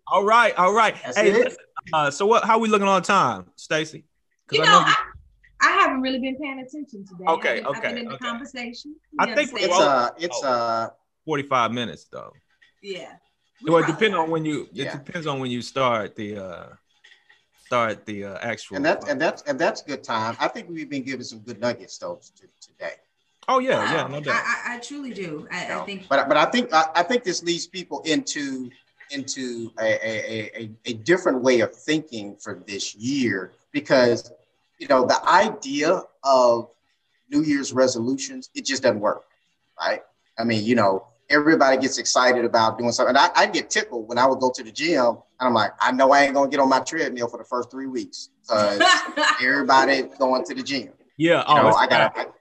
[0.09, 0.95] all right, all right.
[1.03, 1.57] That's hey, it.
[1.93, 2.45] uh, so what?
[2.45, 4.05] How we looking on time, Stacy?
[4.47, 4.97] 'Cause You I know, you- I,
[5.61, 7.25] I haven't really been paying attention today.
[7.27, 8.25] Okay, I've been, I've okay, been in the okay.
[8.27, 8.97] conversation.
[9.19, 9.51] I think?
[9.55, 10.91] It's uh it's uh
[11.25, 12.33] 45 minutes though.
[12.83, 13.13] yeah.
[13.63, 14.63] Well, it depends on when you.
[14.65, 14.93] It Yeah.
[14.97, 16.67] depends on when you start the uh
[17.67, 18.77] start the uh, actual.
[18.77, 20.37] and that's and that's and that's good time.
[20.39, 22.95] I think we've been given some good nuggets though t- today.
[23.49, 24.43] Oh yeah, yeah, no doubt.
[24.45, 25.47] I, I, I truly do.
[25.51, 25.81] I, you know.
[25.81, 26.09] I think.
[26.09, 28.71] but but I think I, I think this leads people into
[29.11, 34.31] into a, a, a, a different way of thinking for this year because
[34.79, 36.69] you know the idea of
[37.31, 39.25] New Year's resolutions it just doesn't work,
[39.81, 40.03] right?
[40.39, 43.17] I mean, you know, everybody gets excited about doing something.
[43.17, 45.05] And I, I get tickled when I would go to the gym
[45.41, 47.71] and I'm like, I know I ain't gonna get on my treadmill for the first
[47.71, 48.83] three weeks because
[49.43, 50.91] everybody going to the gym.
[51.17, 51.39] yeah.
[51.39, 52.25] You Oh, know, I got bad.
[52.25, 52.33] to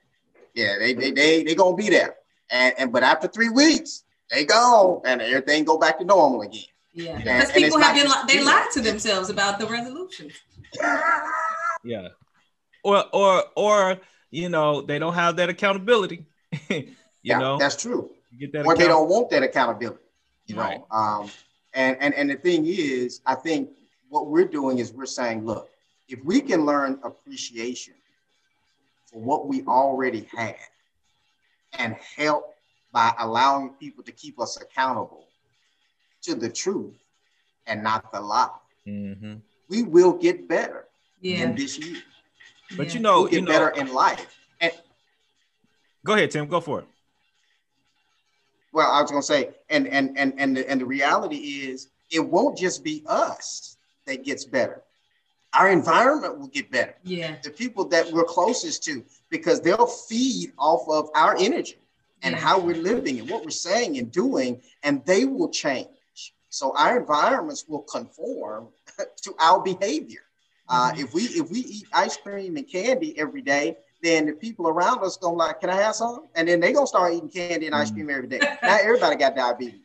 [0.57, 2.15] yeah, they they they they gonna be there.
[2.49, 6.63] And and but after three weeks, they go and everything go back to normal again.
[6.93, 7.17] yeah.
[7.17, 10.33] Because people have been, li- they lied to themselves about the resolutions.
[11.83, 12.07] yeah.
[12.83, 13.99] Or or or
[14.31, 16.25] you know they don't have that accountability.
[16.69, 18.09] you yeah, know, that's true.
[18.31, 18.65] you get that.
[18.65, 20.01] Or they don't want that accountability.
[20.47, 20.81] You know, Right.
[20.89, 21.29] um,
[21.73, 23.69] and and and the thing is, I think
[24.09, 25.69] what we're doing is we're saying, look,
[26.07, 27.93] if we can learn appreciation
[29.11, 30.55] for what we already had
[31.73, 32.55] and help
[32.91, 35.27] by allowing people to keep us accountable
[36.23, 36.95] to the truth
[37.67, 38.49] and not the lie,
[38.85, 39.41] Mhm.
[39.69, 40.87] we will get better
[41.21, 41.43] Yeah.
[41.43, 42.01] in this year.
[42.75, 42.93] But yeah.
[42.95, 43.51] you know, We'll you get know.
[43.51, 44.37] better in life.
[44.59, 44.73] And
[46.05, 46.47] Go ahead, Tim.
[46.47, 46.87] Go for it.
[48.71, 51.37] well, I was gonna say, and and and and the, and the reality
[51.69, 54.83] is, it won't just be us that gets better.
[55.53, 56.95] Our environment will get better.
[57.03, 57.35] Yeah.
[57.43, 61.77] The people that we're closest to, because they'll feed off of our energy
[62.21, 62.41] and Yeah.
[62.41, 65.87] how we're living and what we're saying and doing, and they will change.
[66.49, 68.67] So our environments will conform
[69.23, 70.21] to our behavior.
[70.69, 74.67] Uh, if we if we eat ice cream and candy every day, then the people
[74.67, 76.25] around us gonna like, can I have some?
[76.35, 78.39] And then they gonna start eating candy and ice cream every day.
[78.61, 79.79] Now everybody got diabetes,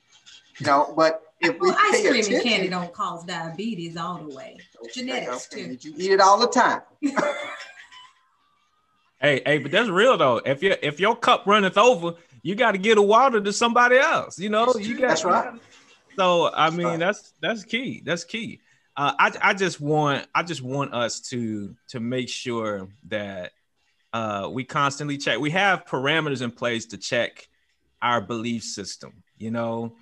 [0.58, 0.92] you know.
[0.96, 4.58] But if we Well, ice cream attention, and candy don't cause diabetes all the way.
[4.94, 5.68] Genetics okay, too.
[5.70, 6.82] but you eat it all the time.
[9.22, 10.38] Hey, hey, but that's real though.
[10.44, 13.96] If you if your cup runneth over, you got to get a water to somebody
[13.96, 14.36] else.
[14.36, 15.60] You know, you got That's right.
[16.16, 16.98] So I mean, right.
[16.98, 18.02] that's that's key.
[18.04, 18.60] That's key.
[18.96, 23.52] Uh, I I just want I just want us to to make sure that
[24.12, 25.38] uh, we constantly check.
[25.38, 27.48] We have parameters in place to check
[28.02, 29.22] our belief system.
[29.38, 29.94] You know,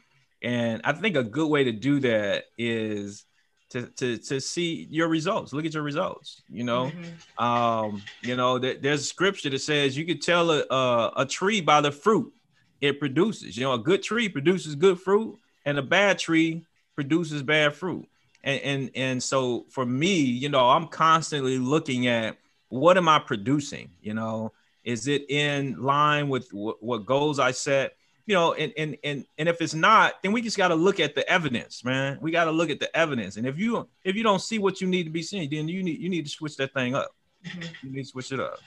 [0.43, 3.25] and I think a good way to do that is
[3.71, 5.53] to to to see your results.
[5.53, 6.43] Look at your results.
[6.49, 7.43] You know Mhm.
[7.43, 11.61] um you know there, there's scripture that says you could tell a, a a tree
[11.61, 12.33] by the fruit
[12.81, 16.65] it produces you know a good tree produces good fruit and a bad tree
[16.97, 18.07] produces bad fruit
[18.43, 22.37] and and and so for me you know i'm constantly looking at
[22.69, 24.53] what am i producing you know
[24.85, 27.93] is it in line with what, what goals i set
[28.31, 31.01] you know and and and, and if it's not then we just got to look
[31.01, 34.15] at the evidence man we got to look at the evidence and if you if
[34.15, 36.31] you don't see what you need to be seeing then you need you need to
[36.31, 37.11] switch that thing up
[37.45, 37.69] Mhm.
[37.83, 38.59] you need to switch it up.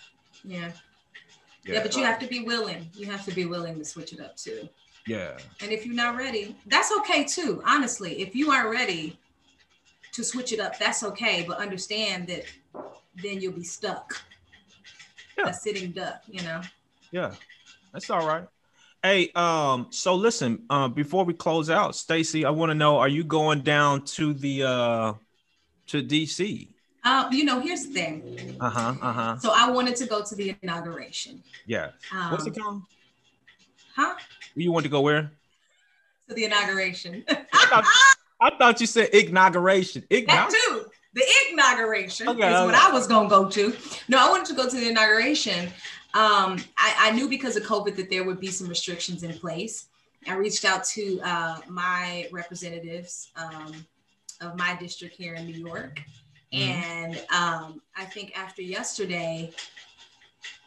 [0.43, 0.71] Yeah.
[1.63, 1.83] yeah.
[1.83, 2.89] but you have to be willing.
[2.95, 4.67] You have to be willing to switch it up too.
[5.05, 5.37] yeah.
[5.61, 7.61] And if you're not ready, that's okay too.
[7.65, 9.17] Honestly, if you aren't ready
[10.11, 11.45] to switch it up, that's okay.
[11.47, 12.45] But understand that
[13.21, 14.19] then you'll be stuck.
[15.37, 15.49] Yeah.
[15.49, 16.61] A sitting duck, you know.
[17.11, 17.35] Yeah,
[17.93, 18.47] that's all right.
[19.03, 23.09] Hey, um, so listen, um, before we close out, Stacy, I want to know: Are
[23.09, 25.13] you going down to the uh
[25.87, 26.69] to DC?
[27.03, 28.55] Uh, you know, here's the thing.
[28.61, 28.95] Uh huh.
[29.01, 29.37] Uh huh.
[29.39, 31.43] So I wanted to go to the inauguration.
[31.67, 31.89] Yeah.
[32.13, 32.83] Um, What's it called?
[33.93, 34.15] Huh?
[34.55, 35.29] You want to go where?
[36.29, 37.25] To the inauguration.
[37.29, 37.85] I thought,
[38.39, 40.05] I thought you said inauguration.
[40.09, 40.85] that too.
[41.13, 42.73] The inauguration Okay, is what.
[42.73, 43.75] I was gonna go to.
[44.07, 45.71] No, I wanted to go to the inauguration.
[46.13, 49.87] Um, I, I knew because of COVID that there would be some restrictions in place.
[50.27, 53.85] I reached out to uh, my representatives um,
[54.41, 56.01] of my district here in New York,
[56.51, 59.51] And um, I think after yesterday,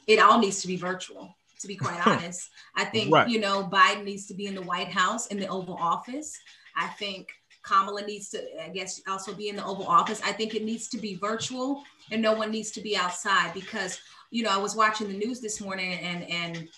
[0.08, 2.50] it all needs to be virtual, to be quite honest.
[2.74, 3.28] I think, Right.
[3.28, 6.36] you know, Biden needs to be in the White House, in the Oval Office.
[6.76, 7.28] I think
[7.62, 10.20] Kamala needs to, I guess, also be in the Oval Office.
[10.24, 14.00] I think it needs to be virtual and no one needs to be outside because,
[14.30, 16.68] you know, I was watching the news this morning and, and,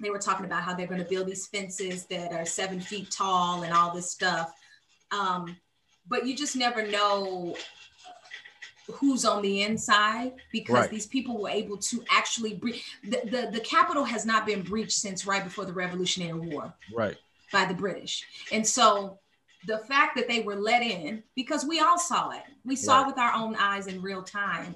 [0.00, 3.10] they were talking about how they're going to build these fences that are seven feet
[3.10, 4.52] tall and all this stuff.
[5.12, 5.56] Um,
[6.08, 7.56] but you just never know
[8.90, 10.90] who's on the inside because Right.
[10.90, 14.98] these people were able to actually breach the, the the Capitol has not been breached
[14.98, 17.16] since right before the Revolutionary War Right.
[17.52, 18.24] by the British.
[18.50, 19.20] And so
[19.66, 23.06] the fact that they were let in, because we all saw it, we saw Right.
[23.06, 24.74] with our own eyes in real time,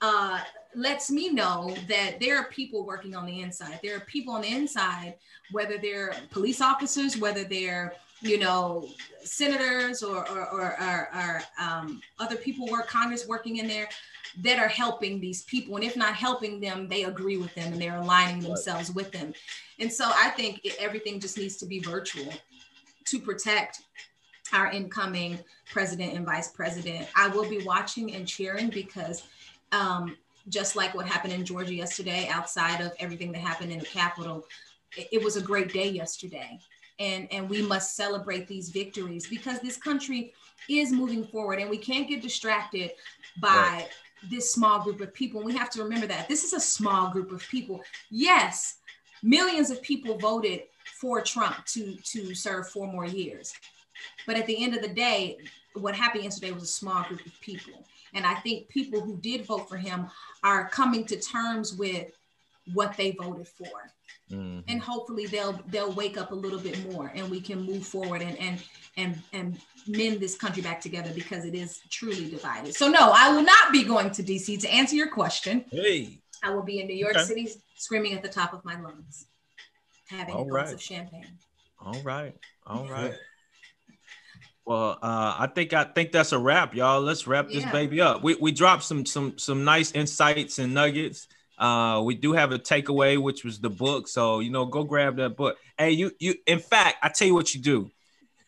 [0.00, 0.40] uh,
[0.74, 3.80] lets me know that there are people working on the inside.
[3.82, 5.14] There are people on the inside,
[5.52, 8.88] whether they're police officers, whether they're you know
[9.22, 13.88] senators or or, or, or, or um, other people work Congress working in there
[14.42, 17.82] that are helping these people, and if not helping them, they agree with them and
[17.82, 19.32] they're aligning themselves with them.
[19.80, 22.32] And so I think it, everything just needs to be virtual
[23.06, 23.82] to protect
[24.52, 25.38] our incoming
[25.70, 27.08] president and vice president.
[27.16, 29.24] I will be watching and cheering because
[29.72, 30.16] um,
[30.50, 34.44] just like what happened in Georgia yesterday, outside of everything that happened in the Capitol,
[34.96, 36.58] it, it was a great day yesterday.
[36.98, 40.34] And, and we must celebrate these victories because this country
[40.68, 42.90] is moving forward and we can't get distracted
[43.40, 43.88] by Right.
[44.28, 45.42] this small group of people.
[45.42, 47.80] We have to remember that this is a small group of people.
[48.10, 48.76] Yes,
[49.22, 50.64] millions of people voted
[51.00, 53.54] for Trump to to serve four more years.
[54.26, 55.38] But at the end of the day,
[55.74, 57.84] what happened yesterday was a small group of people.
[58.14, 60.08] And I think people who did vote for him
[60.42, 62.08] are coming to terms with
[62.74, 63.92] what they voted for.
[64.30, 64.64] Mhm.
[64.68, 68.22] And hopefully they'll they'll wake up a little bit more and we can move forward
[68.22, 68.62] and and
[68.96, 72.74] and and mend this country back together because it is truly divided.
[72.74, 75.64] So no, I will not be going to DC to answer your question.
[75.70, 76.20] Hey.
[76.42, 77.24] I will be in New York Okay.
[77.24, 79.26] City screaming at the top of my lungs,
[80.08, 80.74] having All a glass right.
[80.74, 81.38] of champagne.
[81.80, 82.36] All right.
[82.66, 83.14] All right.
[84.64, 87.00] Well, uh, I think I think that's a wrap, y'all.
[87.00, 88.22] Let's wrap this baby up.
[88.22, 91.26] We we dropped some some some nice insights and nuggets.
[91.58, 94.06] Uh, we do have a takeaway, which was the book.
[94.08, 95.56] So you know, go grab that book.
[95.76, 96.34] Hey, you you.
[96.46, 97.90] In fact, I tell you what you do.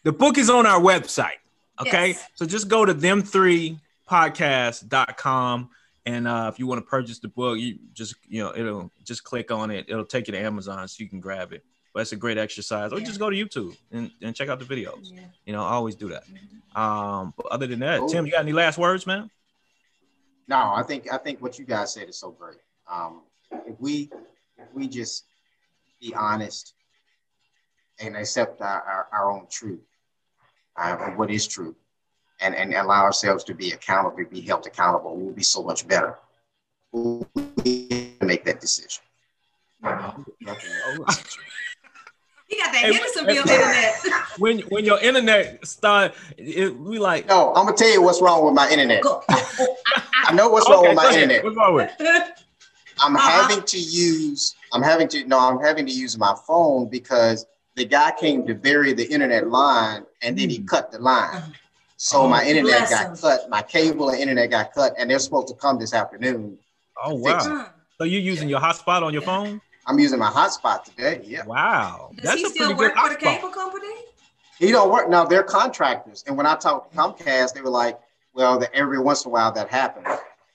[0.05, 1.39] The book is on our website.
[1.81, 2.29] Okay, Yes.
[2.35, 5.71] so just go to them three podcast.com
[6.05, 9.25] and uh, if you want to purchase the book, you just you know it'll just
[9.25, 9.87] click on it.
[9.89, 11.65] It'll take you to Amazon so you can grab it.
[11.93, 12.93] But it's a great exercise.
[12.93, 13.05] Or Yeah.
[13.05, 15.13] just go to YouTube and, and check out the videos.
[15.13, 15.21] Yeah.
[15.47, 16.25] You know, I always do that.
[16.27, 16.79] Mhm.
[16.81, 18.09] Um, but other than that, Cool.
[18.09, 19.31] Tim, you got any last words, man?
[20.49, 22.59] No, I think I think what you guys said is so great.
[22.89, 23.23] Um,
[23.67, 24.11] if we
[24.59, 25.25] if we just
[26.01, 26.75] be honest
[28.01, 29.81] and accept our, our, our own truth,
[30.77, 31.77] uh, what is true,
[32.41, 36.19] and, and allow ourselves to be accountable, be held accountable, we'll be so much better.
[36.91, 37.29] We'll
[38.21, 39.03] make that decision.
[42.53, 44.03] He got that Hey, Hendersonville hey, internet.
[44.39, 47.27] when when your internet start, it, we like.
[47.27, 49.03] No, I'm gonna tell you what's wrong with my internet.
[50.27, 51.23] I know what's wrong Okay, with my ahead.
[51.23, 51.45] internet.
[51.45, 51.91] What's wrong with?
[53.03, 53.31] I'm Uh-huh.
[53.31, 57.87] having to use I'm having to no, I'm having to use my phone because the
[57.87, 60.67] guy came to bury the internet line and then he Hmm.
[60.67, 61.35] cut the line.
[61.35, 61.49] Uh-huh.
[61.97, 63.17] So Oh, my internet got him.
[63.17, 66.59] cut, my cable and internet got cut, and they're supposed to come this afternoon.
[67.03, 67.31] Oh wow!
[67.39, 67.65] Uh,
[67.97, 69.27] So you're using your hotspot on your Yeah.
[69.29, 69.61] phone?
[69.87, 71.21] I'm using my hotspot today.
[71.25, 71.45] Yeah.
[71.45, 73.37] Wow, Does that's he a still pretty work for the hotspot.
[73.37, 73.95] cable company?
[74.59, 76.23] He don't work now, they're contractors.
[76.27, 77.99] And when I talked to Comcast, they were like,
[78.35, 80.07] well, that every once in a while that happens.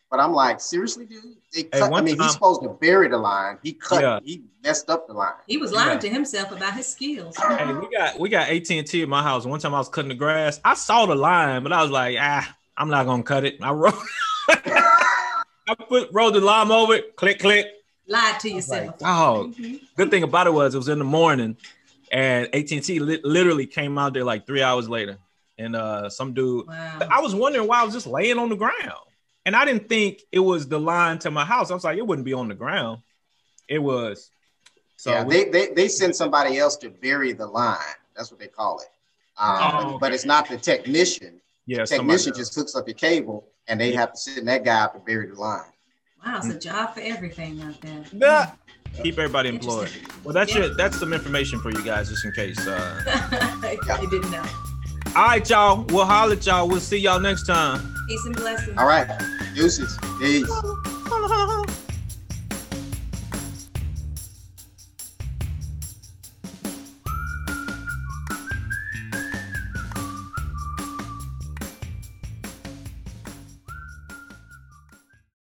[0.10, 1.22] But I'm like, seriously, dude?
[1.54, 3.58] They cut, I mean, time- he's supposed to bury the line.
[3.62, 4.20] He cut, Yeah.
[4.24, 5.34] he messed up the line.
[5.48, 6.00] He was lying Yeah.
[6.00, 7.36] to himself about his skills.
[7.36, 9.46] Hey, we got we got AT and T at my house.
[9.46, 10.62] One time I was cutting the grass.
[10.64, 13.58] I saw the line, but I was like, ah, I'm not gonna cut it.
[13.62, 13.96] I rolled,
[14.50, 17.16] I put rolled the lime over it.
[17.18, 17.68] Click, click.
[18.08, 18.96] Lied to yourself.
[19.02, 19.82] Oh, Mhm.
[19.96, 21.58] good thing about it was it was in the morning,
[22.12, 25.18] and AT and T li- literally came out there like three hours later,
[25.58, 26.68] and uh, some dude.
[26.68, 27.00] Wow.
[27.12, 28.94] I was wondering why I was just laying on the ground,
[29.46, 31.70] and I didn't think it was the line to my house.
[31.70, 33.02] I was like, it wouldn't be on the ground.
[33.68, 34.32] It was.
[34.96, 37.78] So yeah, we- they, they they send somebody else to bury the line.
[38.16, 38.88] That's what they call it.
[39.38, 39.98] Um, Oh, but, okay.
[40.00, 41.42] but it's not the technician.
[41.66, 44.80] yeah, The technician just hooks up your cable, and they have to send that guy
[44.86, 45.62] up to bury the line.
[46.26, 48.04] Wow, it's a job for everything out there.
[48.14, 48.52] Yeah.
[49.04, 49.90] keep everybody employed.
[50.24, 50.66] Well, that's Yeah.
[50.66, 52.58] your that's some information for you guys, just in case.
[52.68, 53.04] Uh,
[54.02, 54.44] you didn't know.
[55.16, 55.84] all right, y'all.
[55.90, 56.68] We'll holler at y'all.
[56.68, 57.94] We'll see y'all next time.
[58.08, 58.78] Peace and blessings.
[58.78, 59.08] All right,
[59.56, 60.50] deuces, peace.